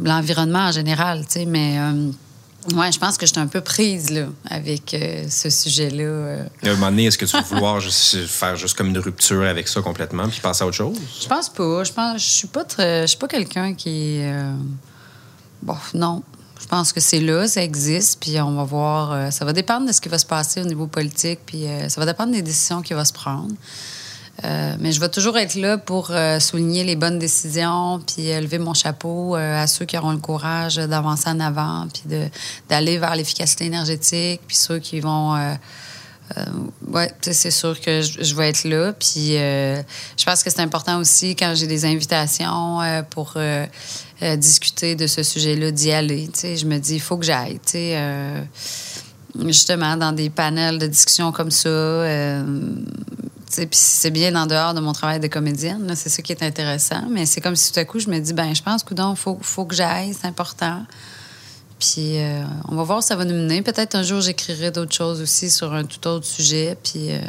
l'environnement 0.04 0.68
en 0.68 0.72
général, 0.72 1.26
tu 1.26 1.39
sais, 1.39 1.46
mais 1.46 1.78
euh, 1.80 2.12
ouais, 2.76 2.92
je 2.92 3.00
pense 3.00 3.18
que 3.18 3.26
je 3.26 3.32
suis 3.32 3.39
un 3.42 3.48
peu 3.48 3.62
prise 3.62 4.10
là, 4.10 4.26
avec 4.50 4.94
euh, 4.94 5.26
ce 5.30 5.50
sujet-là. 5.50 6.04
euh. 6.04 6.46
À 6.63 6.70
un 6.70 6.74
moment 6.74 6.88
donné, 6.89 7.06
est-ce 7.06 7.18
que 7.18 7.26
tu 7.26 7.32
vas 7.32 7.42
vouloir 7.42 7.80
juste 7.80 8.26
faire 8.28 8.56
juste 8.56 8.76
comme 8.76 8.88
une 8.89 9.00
rupture 9.00 9.44
avec 9.44 9.68
ça 9.68 9.82
complètement 9.82 10.28
puis 10.28 10.39
passer 10.42 10.63
à 10.63 10.68
autre 10.68 10.76
chose? 10.76 10.98
Je 11.22 11.28
pense 11.28 11.50
pas. 11.50 11.84
Je 11.84 11.92
pense, 11.92 12.22
je 12.22 12.28
suis 12.32 12.48
pas 12.48 12.63
très, 12.63 13.02
je 13.04 13.08
suis 13.08 13.18
pas 13.18 13.28
quelqu'un 13.28 13.74
qui, 13.74 14.20
euh, 14.22 14.54
bon, 15.62 15.78
non. 15.94 16.24
Je 16.62 16.68
pense 16.68 16.94
que 16.94 17.02
c'est 17.02 17.20
là, 17.20 17.46
ça 17.46 17.62
existe, 17.62 18.22
puis 18.22 18.39
on 18.39 18.54
va 18.56 18.63
voir. 18.63 19.12
euh, 19.12 19.30
ça 19.32 19.44
va 19.44 19.52
dépendre 19.52 19.86
de 19.86 19.92
ce 19.92 20.00
qui 20.00 20.08
va 20.08 20.18
se 20.18 20.26
passer 20.26 20.62
au 20.62 20.66
niveau 20.66 20.88
politique, 20.88 21.39
puis 21.46 21.66
euh, 21.68 21.89
ça 21.89 22.00
va 22.00 22.06
dépendre 22.08 22.32
des 22.32 22.42
décisions 22.42 22.82
qui 22.82 22.94
vont 22.94 23.04
se 23.04 23.12
prendre. 23.12 23.52
Euh, 24.43 24.76
mais 24.80 24.91
je 24.91 25.00
vais 25.00 25.10
toujours 25.10 25.38
être 25.38 25.56
là 25.56 25.78
pour 25.78 26.10
euh, 26.10 26.39
souligner 26.39 26.84
les 26.84 26.96
bonnes 26.96 27.19
décisions, 27.19 28.02
puis 28.06 28.32
euh, 28.32 28.41
lever 28.41 28.58
mon 28.58 28.74
chapeau 28.74 29.36
à 29.36 29.67
ceux 29.67 29.86
qui 29.86 29.98
auront 29.98 30.12
le 30.12 30.17
courage 30.17 30.76
d'avancer 30.78 31.30
en 31.30 31.39
avant, 31.39 31.88
puis 31.93 32.04
d'aller 32.67 32.98
vers 32.98 33.15
l'efficacité 33.15 33.65
énergétique, 33.65 34.41
puis 34.48 34.56
ceux 34.56 34.80
qui 34.80 35.00
vont 35.00 35.38
ouais, 36.88 37.12
c'est 37.22 37.52
sûr 37.52 37.80
que 37.80 38.02
je, 38.02 38.36
vais 38.36 38.50
être 38.50 38.63
là. 38.63 38.93
Puis 38.93 39.34
je 39.34 40.26
pense 40.26 40.41
que 40.41 40.50
c'est 40.50 40.62
important 40.62 40.98
aussi 41.00 41.36
quand 41.36 41.54
j'ai 41.56 41.67
des 41.67 41.86
invitations 41.86 42.80
pour 43.12 43.36
discuter 44.38 44.96
de 44.96 45.06
ce 45.06 45.22
sujet-là, 45.22 45.72
d'y 45.72 45.91
aller. 45.91 46.30
Je 46.41 46.65
me 46.65 46.80
dis, 46.80 46.96
il 46.96 47.02
faut 47.02 47.17
que 47.17 47.26
j'aille. 47.26 47.60
Justement, 49.46 49.98
dans 49.98 50.12
des 50.12 50.30
panels 50.30 50.80
de 50.80 50.88
discussion 50.88 51.32
comme 51.32 51.52
ça. 51.52 51.69
Puis 53.56 53.70
c'est 53.72 54.12
bien 54.12 54.36
en 54.36 54.46
dehors 54.46 54.74
de 54.74 54.80
mon 54.80 54.94
travail 54.94 55.20
de 55.20 55.28
comédienne. 55.28 55.92
C'est 55.96 56.10
ça 56.10 56.22
qui 56.22 56.32
est 56.32 56.44
intéressant. 56.44 57.04
Mais 57.10 57.26
c'est 57.26 57.42
comme 57.42 57.56
si 57.56 57.72
tout 57.72 57.80
à 57.80 57.86
coup, 57.86 58.00
je 58.00 58.10
me 58.10 58.20
dis, 58.20 58.34
ben 58.34 58.54
je 58.54 58.62
pense 58.62 58.84
que 58.84 58.94
il 58.94 59.16
faut, 59.16 59.38
faut 59.42 59.66
que 59.66 59.76
j'aille, 59.76 60.13
c'est 60.13 60.28
important. 60.28 60.84
Puis 61.80 62.20
euh, 62.20 62.44
on 62.70 62.76
va 62.76 62.84
voir 62.84 63.00
où 63.00 63.02
ça 63.02 63.16
va 63.16 63.26
nous 63.26 63.36
mener. 63.36 63.62
Peut-être 63.62 63.96
un 63.96 64.04
jour, 64.04 64.22
j'écrirai 64.22 64.72
d'autres 64.72 64.94
choses 64.94 65.22
aussi 65.22 65.50
sur 65.50 65.74
un 65.74 65.84
tout 65.84 66.08
autre 66.08 66.26
sujet. 66.26 66.78
Puis, 66.82 67.12
euh, 67.12 67.20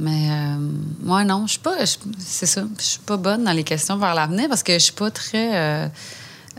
mais 0.00 0.30
euh, 0.30 0.56
moi, 1.02 1.24
non, 1.24 1.46
je 1.46 1.52
suis 1.52 1.60
pas. 1.60 1.76
C'est 2.18 2.46
ça. 2.46 2.64
Je 2.78 2.84
suis 2.84 2.98
pas 3.00 3.18
bonne 3.18 3.44
dans 3.44 3.52
les 3.52 3.64
questions 3.64 3.98
vers 3.98 4.14
l'avenir 4.14 4.48
parce 4.48 4.62
que 4.62 4.72
je 4.72 4.78
suis 4.78 4.92
pas 4.94 5.10
très 5.10 5.56
euh, 5.56 5.88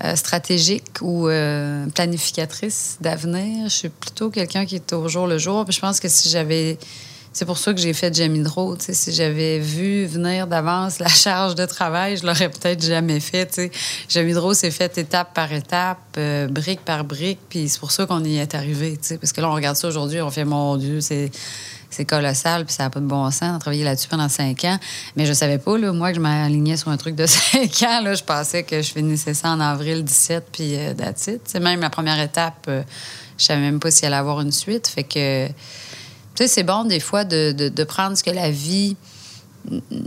euh, 0.04 0.16
stratégique 0.16 1.02
ou 1.02 1.28
planificatrice 1.94 2.98
d'avenir. 3.02 3.64
Je 3.64 3.76
suis 3.76 3.90
plutôt 3.90 4.30
quelqu'un 4.30 4.66
qui 4.66 4.76
est 4.76 4.94
au 4.94 5.08
jour 5.08 5.26
le 5.26 5.40
jour. 5.40 5.66
Puis 5.66 5.74
je 5.74 5.82
pense 5.82 6.00
que 6.00 6.08
si 6.08 6.30
j'avais 6.30 6.78
c'est 7.34 7.46
pour 7.46 7.58
ça 7.58 7.74
que 7.74 7.80
j'ai 7.80 7.94
fait 7.94 8.13
Jamie 8.13 8.44
sais, 8.80 8.94
Si 8.94 9.13
j'avais 9.13 9.60
vu 9.60 10.06
venir 10.06 10.48
d'avance 10.48 11.00
la 11.00 11.08
charge 11.08 11.56
de 11.56 11.65
travail, 11.65 12.17
je 12.17 12.26
l'aurais 12.26 12.50
peut-être 12.50 12.84
jamais 12.84 13.22
fait. 13.22 13.62
Jamie 14.10 14.34
s'est 14.54 14.72
fait 14.72 14.98
étape 14.98 15.34
par 15.34 15.52
étape, 15.54 16.00
euh, 16.17 16.48
brique 16.48 16.82
par 16.82 17.06
brique, 17.06 17.39
puis 17.48 17.70
c'est 17.70 17.80
pour 17.80 17.91
ça 17.91 18.06
qu'on 18.06 18.24
y 18.26 18.38
est 18.38 18.54
arrivé. 18.54 19.00
Parce 19.20 19.32
que 19.32 19.39
là, 19.39 19.50
on 19.50 19.54
regarde 19.54 19.78
ça 19.78 19.88
aujourd'hui, 19.88 20.22
on 20.22 20.30
fait 20.30 20.46
mon 20.46 20.76
Dieu, 20.78 21.02
c'est. 21.02 21.32
Colossal, 22.08 22.65
puis 22.65 22.74
ça 22.74 22.84
n'a 22.84 22.89
pas 22.89 23.00
de 23.00 23.06
bon 23.06 23.30
sens. 23.30 23.60
Travaillé 23.60 23.84
là-dessus 23.84 24.08
pendant 24.08 24.30
cinq 24.30 24.63
ans. 24.63 24.80
Mais 25.15 25.28
je 25.28 25.34
savais 25.34 25.60
pas, 25.60 25.78
moi, 25.78 26.10
que 26.10 26.15
je 26.15 26.22
m'alignais 26.22 26.76
sur 26.76 26.89
un 26.89 26.98
truc 26.98 27.13
de 27.15 27.26
cinq 27.28 27.84
ans. 27.84 28.02
Je 28.04 28.24
pensais 28.24 28.63
que 28.63 28.82
je 28.82 28.91
finissais 28.91 29.36
ça 29.36 29.50
en 29.50 29.60
avril 29.60 30.04
17, 30.04 30.46
puis 30.52 30.78
euh, 30.78 30.94
that's 30.96 31.30
même 31.60 31.82
la 31.82 31.91
première 31.91 32.20
étape, 32.20 32.65
euh, 32.70 32.82
je 33.38 33.44
savais 33.46 33.60
même 33.62 33.80
pas 33.80 33.91
s'il 33.91 34.08
allait 34.08 34.15
avoir 34.15 34.41
une 34.41 34.52
suite. 34.52 34.88
Fait 34.88 35.04
que 35.04 35.48
tu 36.36 36.44
sais, 36.44 36.48
c'est 36.48 36.63
bon 36.63 36.86
des 36.86 37.00
fois 37.00 37.24
de, 37.24 37.52
de- 37.52 37.84
prendre 37.84 38.17
ce 38.17 38.24
que 38.24 38.32
la 38.32 38.52
vie 38.52 38.96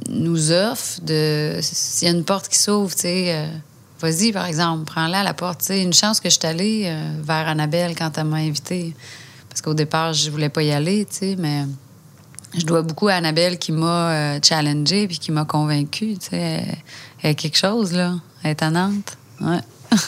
nous 0.08 0.50
offre. 0.52 1.00
De, 1.02 1.58
s'il 1.60 2.08
y 2.08 2.10
a 2.10 2.14
une 2.14 2.24
porte 2.24 2.48
qui 2.48 2.58
s'ouvre, 2.58 2.94
tu 2.94 3.02
sais, 3.02 3.24
euh, 3.34 3.46
vas-y, 4.00 4.32
par 4.32 4.46
exemple, 4.46 4.84
prends-la 4.84 5.22
la 5.22 5.34
porte. 5.34 5.60
Tu 5.60 5.66
sais, 5.66 5.82
une 5.82 5.92
chance 5.92 6.20
que 6.20 6.28
je 6.30 6.38
suis 6.38 6.46
allée 6.46 6.84
euh, 6.86 7.20
vers 7.22 7.48
Annabelle 7.48 7.94
quand 7.96 8.16
elle 8.18 8.24
m'a 8.24 8.38
invitée. 8.38 8.94
Parce 9.48 9.60
qu'au 9.62 9.74
départ, 9.74 10.12
je 10.14 10.30
voulais 10.30 10.48
pas 10.48 10.62
y 10.62 10.72
aller, 10.72 11.04
tu 11.04 11.16
sais, 11.16 11.36
mais 11.38 11.64
je 12.56 12.64
dois 12.66 12.82
beaucoup 12.82 13.08
à 13.08 13.14
Annabelle 13.14 13.58
qui 13.58 13.70
m'a 13.72 14.10
euh, 14.10 14.38
challengée 14.42 15.06
puis 15.06 15.18
qui 15.18 15.30
m'a 15.30 15.44
convaincue. 15.44 16.16
Tu 16.18 16.30
sais, 16.30 16.64
elle 17.22 17.30
est 17.30 17.34
quelque 17.34 17.58
chose, 17.58 17.92
là. 17.92 18.14
Étonnante. 18.44 19.16
Ouais. 19.40 19.60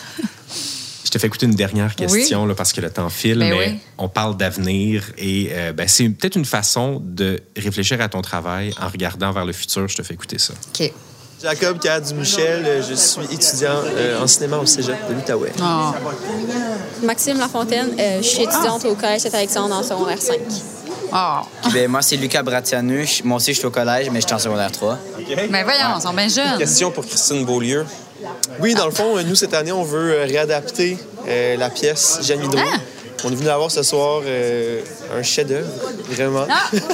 Je 1.06 1.10
te 1.12 1.18
fais 1.18 1.28
écouter 1.28 1.46
une 1.46 1.54
dernière 1.54 1.94
question 1.94 2.46
là, 2.46 2.56
parce 2.56 2.72
que 2.72 2.80
le 2.80 2.90
temps 2.90 3.08
file, 3.10 3.38
Ben 3.38 3.50
mais 3.50 3.68
oui. 3.68 3.78
on 3.96 4.08
parle 4.08 4.36
d'avenir 4.36 5.04
et 5.16 5.50
euh, 5.52 5.72
ben, 5.72 5.86
c'est 5.86 6.08
peut-être 6.08 6.34
une 6.34 6.44
façon 6.44 7.00
de 7.00 7.38
réfléchir 7.56 8.00
à 8.00 8.08
ton 8.08 8.22
travail 8.22 8.74
en 8.80 8.88
regardant 8.88 9.30
vers 9.30 9.44
le 9.44 9.52
futur. 9.52 9.86
Je 9.86 9.94
te 9.94 10.02
fais 10.02 10.14
écouter 10.14 10.38
ça. 10.38 10.54
OK. 10.74 10.92
Jacob 11.40 11.78
Carr 11.78 12.00
Dumichel, 12.00 12.64
euh, 12.66 12.82
je 12.82 12.94
suis 12.94 13.22
étudiant 13.30 13.76
euh, 13.84 14.20
en 14.20 14.26
cinéma 14.26 14.56
au 14.56 14.66
cégep 14.66 14.96
de 15.08 15.14
l'Outaouais. 15.14 15.52
Oh. 15.62 15.92
Maxime 17.04 17.38
Lafontaine, 17.38 17.94
euh, 17.96 18.16
je 18.20 18.26
suis 18.26 18.42
étudiante 18.42 18.84
au 18.86 18.96
collège 18.96 19.20
Saint-Alexandre 19.20 19.76
en 19.76 19.84
secondaire 19.84 20.20
5. 20.20 20.38
Oh. 21.12 21.68
Ben, 21.72 21.88
moi, 21.88 22.02
c'est 22.02 22.16
Lucas 22.16 22.42
Bratianu. 22.42 23.06
Moi 23.22 23.36
aussi, 23.36 23.52
je 23.52 23.58
suis 23.58 23.66
au 23.66 23.70
collège, 23.70 24.10
mais 24.10 24.20
je 24.20 24.26
suis 24.26 24.34
en 24.34 24.40
secondaire 24.40 24.72
3. 24.72 24.98
Mais 25.50 25.62
voyons, 25.62 25.96
ils 25.96 26.02
sont 26.02 26.12
bien 26.12 26.28
jeunes. 26.28 26.58
Question 26.58 26.90
pour 26.90 27.06
Christine 27.06 27.44
Beaulieu. 27.44 27.86
Oui, 28.60 28.74
dans 28.74 28.86
le 28.86 28.92
fond, 28.92 29.16
euh, 29.16 29.22
nous, 29.22 29.34
cette 29.34 29.54
année, 29.54 29.72
on 29.72 29.82
veut 29.82 30.12
euh, 30.12 30.24
réadapter 30.24 30.98
euh, 31.28 31.56
la 31.56 31.70
pièce 31.70 32.18
Jeanne 32.22 32.44
Hydro. 32.44 32.60
On 33.24 33.32
est 33.32 33.34
venu 33.34 33.46
la 33.46 33.56
voir 33.56 33.70
ce 33.70 33.82
soir 33.82 34.22
euh, 34.24 34.80
un 35.16 35.22
chef-d'œuvre, 35.22 35.68
vraiment. 36.10 36.46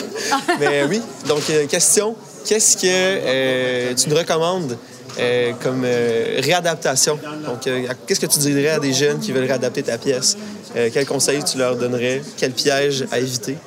Mais 0.61 0.85
oui, 0.85 1.01
donc, 1.27 1.43
question, 1.69 2.17
qu'est-ce 2.47 2.77
que 2.77 2.87
euh, 2.87 3.95
tu 3.95 4.09
nous 4.09 4.17
recommandes 4.17 4.79
euh, 5.19 5.53
comme 5.63 5.83
euh, 5.85 6.41
réadaptation? 6.43 7.19
Donc, 7.45 7.67
euh, 7.67 7.87
qu'est-ce 8.07 8.21
que 8.21 8.27
tu 8.27 8.39
dirais 8.39 8.71
à 8.71 8.79
des 8.79 8.93
jeunes 8.93 9.19
qui 9.21 9.33
veulent 9.33 9.45
réadapter 9.47 9.83
ta 9.83 9.99
pièce? 9.99 10.37
Euh, 10.77 10.91
quels 10.93 11.07
conseils 11.07 11.43
tu 11.45 11.59
leur 11.59 11.77
donnerais? 11.77 12.23
Quel 12.37 12.53
piège 12.53 13.05
à 13.11 13.19
éviter? 13.19 13.59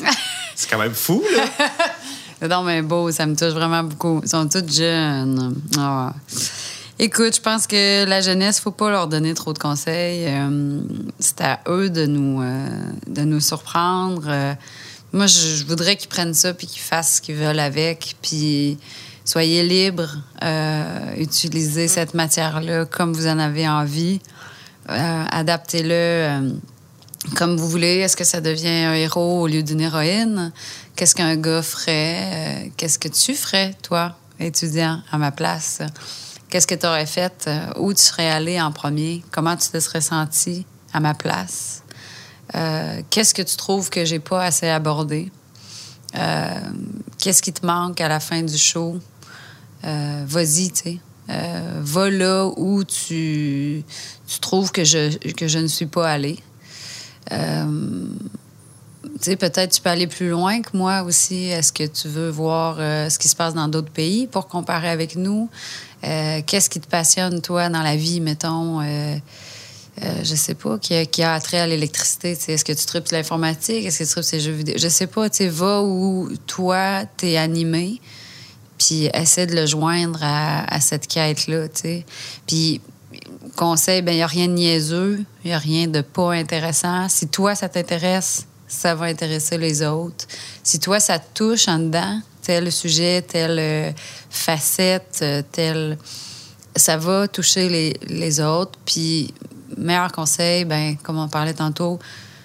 C'est 0.54 0.70
quand 0.70 0.78
même 0.78 0.94
fou, 0.94 1.22
là. 1.36 2.48
Donc 2.48 2.66
bien 2.66 2.82
beau, 2.82 3.10
ça 3.10 3.24
me 3.26 3.34
touche 3.34 3.54
vraiment 3.54 3.82
beaucoup. 3.84 4.20
Ils 4.22 4.28
sont 4.28 4.46
tous 4.46 4.70
jeunes. 4.70 5.54
Ah. 5.78 6.12
Écoute, 7.00 7.34
je 7.34 7.40
pense 7.40 7.66
que 7.66 8.04
la 8.04 8.20
jeunesse, 8.20 8.60
faut 8.60 8.70
pas 8.70 8.88
leur 8.88 9.08
donner 9.08 9.34
trop 9.34 9.52
de 9.52 9.58
conseils. 9.58 10.26
Euh, 10.28 10.80
c'est 11.18 11.40
à 11.40 11.60
eux 11.66 11.90
de 11.90 12.06
nous, 12.06 12.40
euh, 12.40 12.68
de 13.08 13.22
nous 13.22 13.40
surprendre. 13.40 14.22
Euh, 14.28 14.54
moi, 15.12 15.26
je, 15.26 15.56
je 15.56 15.64
voudrais 15.66 15.96
qu'ils 15.96 16.08
prennent 16.08 16.34
ça 16.34 16.54
puis 16.54 16.68
qu'ils 16.68 16.82
fassent 16.82 17.16
ce 17.16 17.20
qu'ils 17.20 17.34
veulent 17.34 17.58
avec. 17.58 18.14
Puis 18.22 18.78
soyez 19.24 19.64
libres, 19.64 20.18
utilisez 21.16 21.88
cette 21.88 22.14
matière-là 22.14 22.84
comme 22.84 23.12
vous 23.12 23.26
en 23.26 23.40
avez 23.40 23.68
envie. 23.68 24.20
Adaptez-le. 24.86 26.52
comme 27.36 27.56
vous 27.56 27.68
voulez. 27.68 27.98
Est-ce 27.98 28.16
que 28.16 28.24
ça 28.24 28.40
devient 28.40 28.68
un 28.68 28.94
héros 28.94 29.42
au 29.42 29.46
lieu 29.48 29.62
d'une 29.62 29.80
héroïne? 29.80 30.52
Qu'est-ce 30.94 31.14
qu'un 31.14 31.36
gars 31.36 31.62
ferait? 31.62 32.70
Qu'est-ce 32.76 32.98
que 32.98 33.08
tu 33.08 33.34
ferais, 33.34 33.74
toi, 33.82 34.16
étudiant, 34.38 35.00
à 35.10 35.18
ma 35.18 35.32
place? 35.32 35.80
Qu'est-ce 36.54 36.68
que 36.68 36.76
tu 36.76 36.86
aurais 36.86 37.04
fait? 37.04 37.46
Euh, 37.48 37.66
Où 37.80 37.92
tu 37.92 38.00
serais 38.00 38.30
allé 38.30 38.60
en 38.60 38.70
premier? 38.70 39.24
Comment 39.32 39.56
tu 39.56 39.70
te 39.70 39.80
serais 39.80 40.00
senti 40.00 40.64
à 40.92 41.00
ma 41.00 41.12
place? 41.12 41.82
Euh, 42.54 43.02
Qu'est-ce 43.10 43.34
que 43.34 43.42
tu 43.42 43.56
trouves 43.56 43.90
que 43.90 44.04
j'ai 44.04 44.20
pas 44.20 44.44
assez 44.44 44.68
abordé? 44.68 45.32
Euh, 46.14 46.48
Qu'est-ce 47.18 47.42
qui 47.42 47.52
te 47.52 47.66
manque 47.66 48.00
à 48.00 48.06
la 48.06 48.20
fin 48.20 48.40
du 48.40 48.56
show? 48.56 49.00
Vas-y, 49.82 50.70
tu 50.70 50.80
sais. 50.80 51.00
Va 51.80 52.08
là 52.08 52.46
où 52.56 52.84
tu, 52.84 53.82
trouves 54.40 54.70
que 54.70 54.84
je, 54.84 55.32
que 55.32 55.48
je 55.48 55.58
ne 55.58 55.66
suis 55.66 55.86
pas 55.86 56.08
allée. 56.08 56.38
Tu 57.30 57.36
sais, 59.20 59.34
peut-être 59.34 59.72
tu 59.72 59.80
peux 59.80 59.90
aller 59.90 60.06
plus 60.06 60.28
loin 60.28 60.62
que 60.62 60.76
moi 60.76 61.02
aussi. 61.02 61.46
Est-ce 61.46 61.72
que 61.72 61.84
tu 61.84 62.06
veux 62.06 62.30
voir 62.30 62.76
ce 62.76 63.18
qui 63.18 63.26
se 63.26 63.34
passe 63.34 63.54
dans 63.54 63.66
d'autres 63.66 63.90
pays 63.90 64.28
pour 64.28 64.46
comparer 64.46 64.90
avec 64.90 65.16
nous? 65.16 65.50
Euh, 66.04 66.42
Qu'est-ce 66.46 66.70
qui 66.70 66.80
te 66.80 66.86
passionne, 66.86 67.40
toi, 67.40 67.68
dans 67.68 67.82
la 67.82 67.96
vie, 67.96 68.20
mettons? 68.20 68.80
Euh, 68.80 69.16
euh, 70.02 70.24
je 70.24 70.34
sais 70.34 70.54
pas, 70.54 70.78
qui 70.78 71.22
a, 71.22 71.34
attrait 71.34 71.60
à 71.60 71.66
l'électricité. 71.66 72.32
Est-ce 72.32 72.64
que 72.64 72.72
tu 72.72 72.84
tripes 72.84 73.08
l'informatique? 73.12 73.84
Est-ce 73.84 73.98
que 74.00 74.04
tu 74.04 74.10
tripes 74.10 74.32
les 74.32 74.40
jeux 74.40 74.52
vidéo? 74.52 74.74
Je 74.76 74.88
sais 74.88 75.06
pas, 75.06 75.30
tu 75.30 75.46
va 75.48 75.82
où 75.82 76.28
toi, 76.46 77.04
t'es 77.16 77.36
animé, 77.36 78.00
puis 78.76 79.08
essaie 79.14 79.46
de 79.46 79.54
le 79.54 79.66
joindre 79.66 80.18
à, 80.22 80.64
à 80.72 80.80
cette 80.80 81.06
quête-là, 81.06 81.68
tu 81.68 81.80
sais. 81.82 82.06
Puis, 82.46 82.80
conseil, 83.54 84.02
ben 84.02 84.12
il 84.12 84.16
n'y 84.16 84.22
a 84.22 84.26
rien 84.26 84.48
de 84.48 84.54
niaiseux, 84.54 85.24
il 85.44 85.48
n'y 85.48 85.54
a 85.54 85.58
rien 85.58 85.86
de 85.86 86.00
pas 86.00 86.32
intéressant. 86.32 87.08
Si 87.08 87.28
toi, 87.28 87.54
ça 87.54 87.68
t'intéresse, 87.68 88.46
ça 88.66 88.96
va 88.96 89.06
intéresser 89.06 89.58
les 89.58 89.84
autres. 89.84 90.26
Si 90.64 90.80
toi, 90.80 90.98
ça 90.98 91.20
te 91.20 91.26
touche 91.34 91.68
en 91.68 91.78
dedans, 91.78 92.20
tel 92.44 92.70
sujet, 92.70 93.22
telle 93.22 93.58
euh, 93.58 93.92
facette, 94.30 95.20
euh, 95.22 95.42
tel... 95.50 95.98
Ça 96.76 96.96
va 96.96 97.28
toucher 97.28 97.68
les, 97.68 97.96
les 98.08 98.40
autres. 98.40 98.78
Puis, 98.84 99.32
meilleur 99.76 100.10
conseil, 100.10 100.64
ben 100.64 100.96
comme 101.02 101.18
on 101.18 101.28
parlait 101.28 101.54
tantôt, 101.54 102.00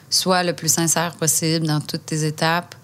sois 0.09 0.43
le 0.43 0.53
plus 0.53 0.71
sincère 0.71 1.15
possible 1.15 1.65
dans 1.65 1.81
toutes 1.81 2.05
tes 2.05 2.25
étapes. 2.25 2.75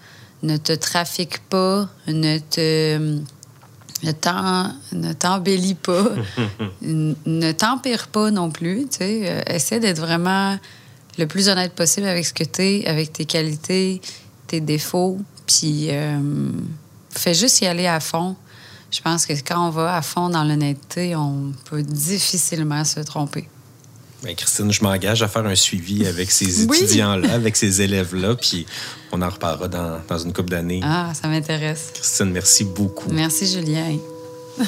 Ne 0.42 0.56
te 0.56 0.72
trafique 0.72 1.38
pas, 1.48 1.88
ne 2.06 2.38
te... 2.38 3.20
Ne 4.02 5.12
t'embellis 5.12 5.74
pas. 5.74 6.04
Ne 6.82 7.52
t'empire 7.52 8.08
pas 8.08 8.30
non 8.30 8.50
plus. 8.50 8.86
Tu 8.90 8.98
sais. 8.98 9.22
Euh, 9.24 9.40
essaie 9.46 9.80
d'être 9.80 9.98
vraiment 9.98 10.58
le 11.18 11.26
plus 11.26 11.48
honnête 11.48 11.72
possible 11.72 12.06
avec 12.06 12.26
ce 12.26 12.34
que 12.34 12.44
tu 12.44 12.62
es, 12.62 12.86
avec 12.86 13.12
tes 13.12 13.24
qualités, 13.24 14.00
tes 14.46 14.60
défauts. 14.60 15.18
Puis 15.46 15.88
euh, 15.90 16.18
fais 17.18 17.34
juste 17.34 17.60
y 17.60 17.66
aller 17.66 17.86
à 17.86 18.00
fond. 18.00 18.36
Je 18.90 19.00
pense 19.00 19.26
que 19.26 19.32
quand 19.32 19.66
on 19.66 19.70
va 19.70 19.96
à 19.96 20.02
fond 20.02 20.28
dans 20.30 20.44
l'honnêteté, 20.44 21.16
on 21.16 21.52
peut 21.68 21.82
difficilement 21.82 22.84
se 22.84 23.00
tromper. 23.00 23.48
Ben, 24.22 24.34
Christine, 24.34 24.72
je 24.72 24.82
m'engage 24.82 25.22
à 25.22 25.28
faire 25.28 25.44
un 25.44 25.54
suivi 25.54 26.06
avec 26.06 26.30
ces 26.30 26.64
Oui. 26.66 26.78
étudiants-là, 26.78 27.34
avec 27.34 27.56
ces 27.56 27.82
élèves-là, 27.82 28.34
puis 28.36 28.64
on 29.12 29.20
en 29.22 29.28
reparlera 29.28 29.68
dans, 29.68 30.00
dans 30.08 30.18
une 30.18 30.32
couple 30.32 30.50
d'années. 30.50 30.80
Ah, 30.82 31.12
ça 31.20 31.28
m'intéresse. 31.28 31.90
Christine, 31.94 32.30
merci 32.30 32.64
beaucoup. 32.64 33.10
Merci, 33.12 33.46
Julien. 33.46 33.98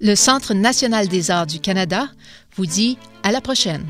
Le 0.00 0.14
Centre 0.14 0.54
national 0.54 1.08
des 1.08 1.30
arts 1.30 1.46
du 1.46 1.60
Canada 1.60 2.08
vous 2.56 2.64
dit 2.64 2.96
à 3.22 3.32
la 3.32 3.42
prochaine. 3.42 3.84